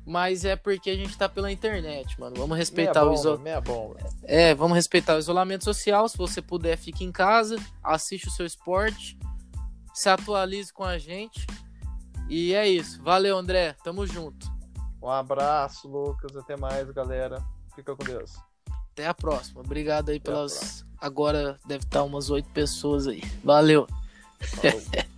mas 0.06 0.46
é 0.46 0.56
porque 0.56 0.92
a 0.92 0.96
gente 0.96 1.18
tá 1.18 1.28
pela 1.28 1.52
internet, 1.52 2.20
mano. 2.20 2.36
Vamos 2.38 2.56
respeitar 2.56 3.04
o 3.04 3.16
bomba, 3.16 3.38
meia 3.40 3.60
bomba. 3.60 3.98
É, 4.22 4.54
vamos 4.54 4.76
respeitar 4.76 5.16
o 5.16 5.20
isolamento 5.20 5.64
social. 5.64 6.08
Se 6.08 6.16
você 6.16 6.40
puder, 6.40 6.78
fique 6.78 7.04
em 7.04 7.12
casa, 7.12 7.58
assiste 7.84 8.28
o 8.28 8.32
seu 8.32 8.46
esporte, 8.46 9.18
se 9.92 10.08
atualize 10.08 10.72
com 10.72 10.84
a 10.84 11.00
gente. 11.00 11.48
E 12.30 12.54
é 12.54 12.68
isso. 12.68 13.02
Valeu, 13.02 13.36
André. 13.36 13.76
Tamo 13.84 14.06
junto. 14.06 14.55
Um 15.06 15.12
abraço, 15.12 15.88
Lucas. 15.88 16.36
Até 16.36 16.58
mais, 16.58 16.89
galera. 16.89 17.39
Fica 17.76 17.96
com 17.96 18.04
Deus. 18.04 18.34
Até 18.91 19.06
a 19.06 19.13
próxima. 19.13 19.62
Obrigado 19.62 20.10
aí 20.10 20.18
Até 20.18 20.32
pelas. 20.32 20.84
Agora 21.00 21.60
deve 21.68 21.84
estar 21.84 22.02
umas 22.02 22.32
oito 22.32 22.50
pessoas 22.50 23.08
aí. 23.08 23.22
Valeu. 23.44 23.86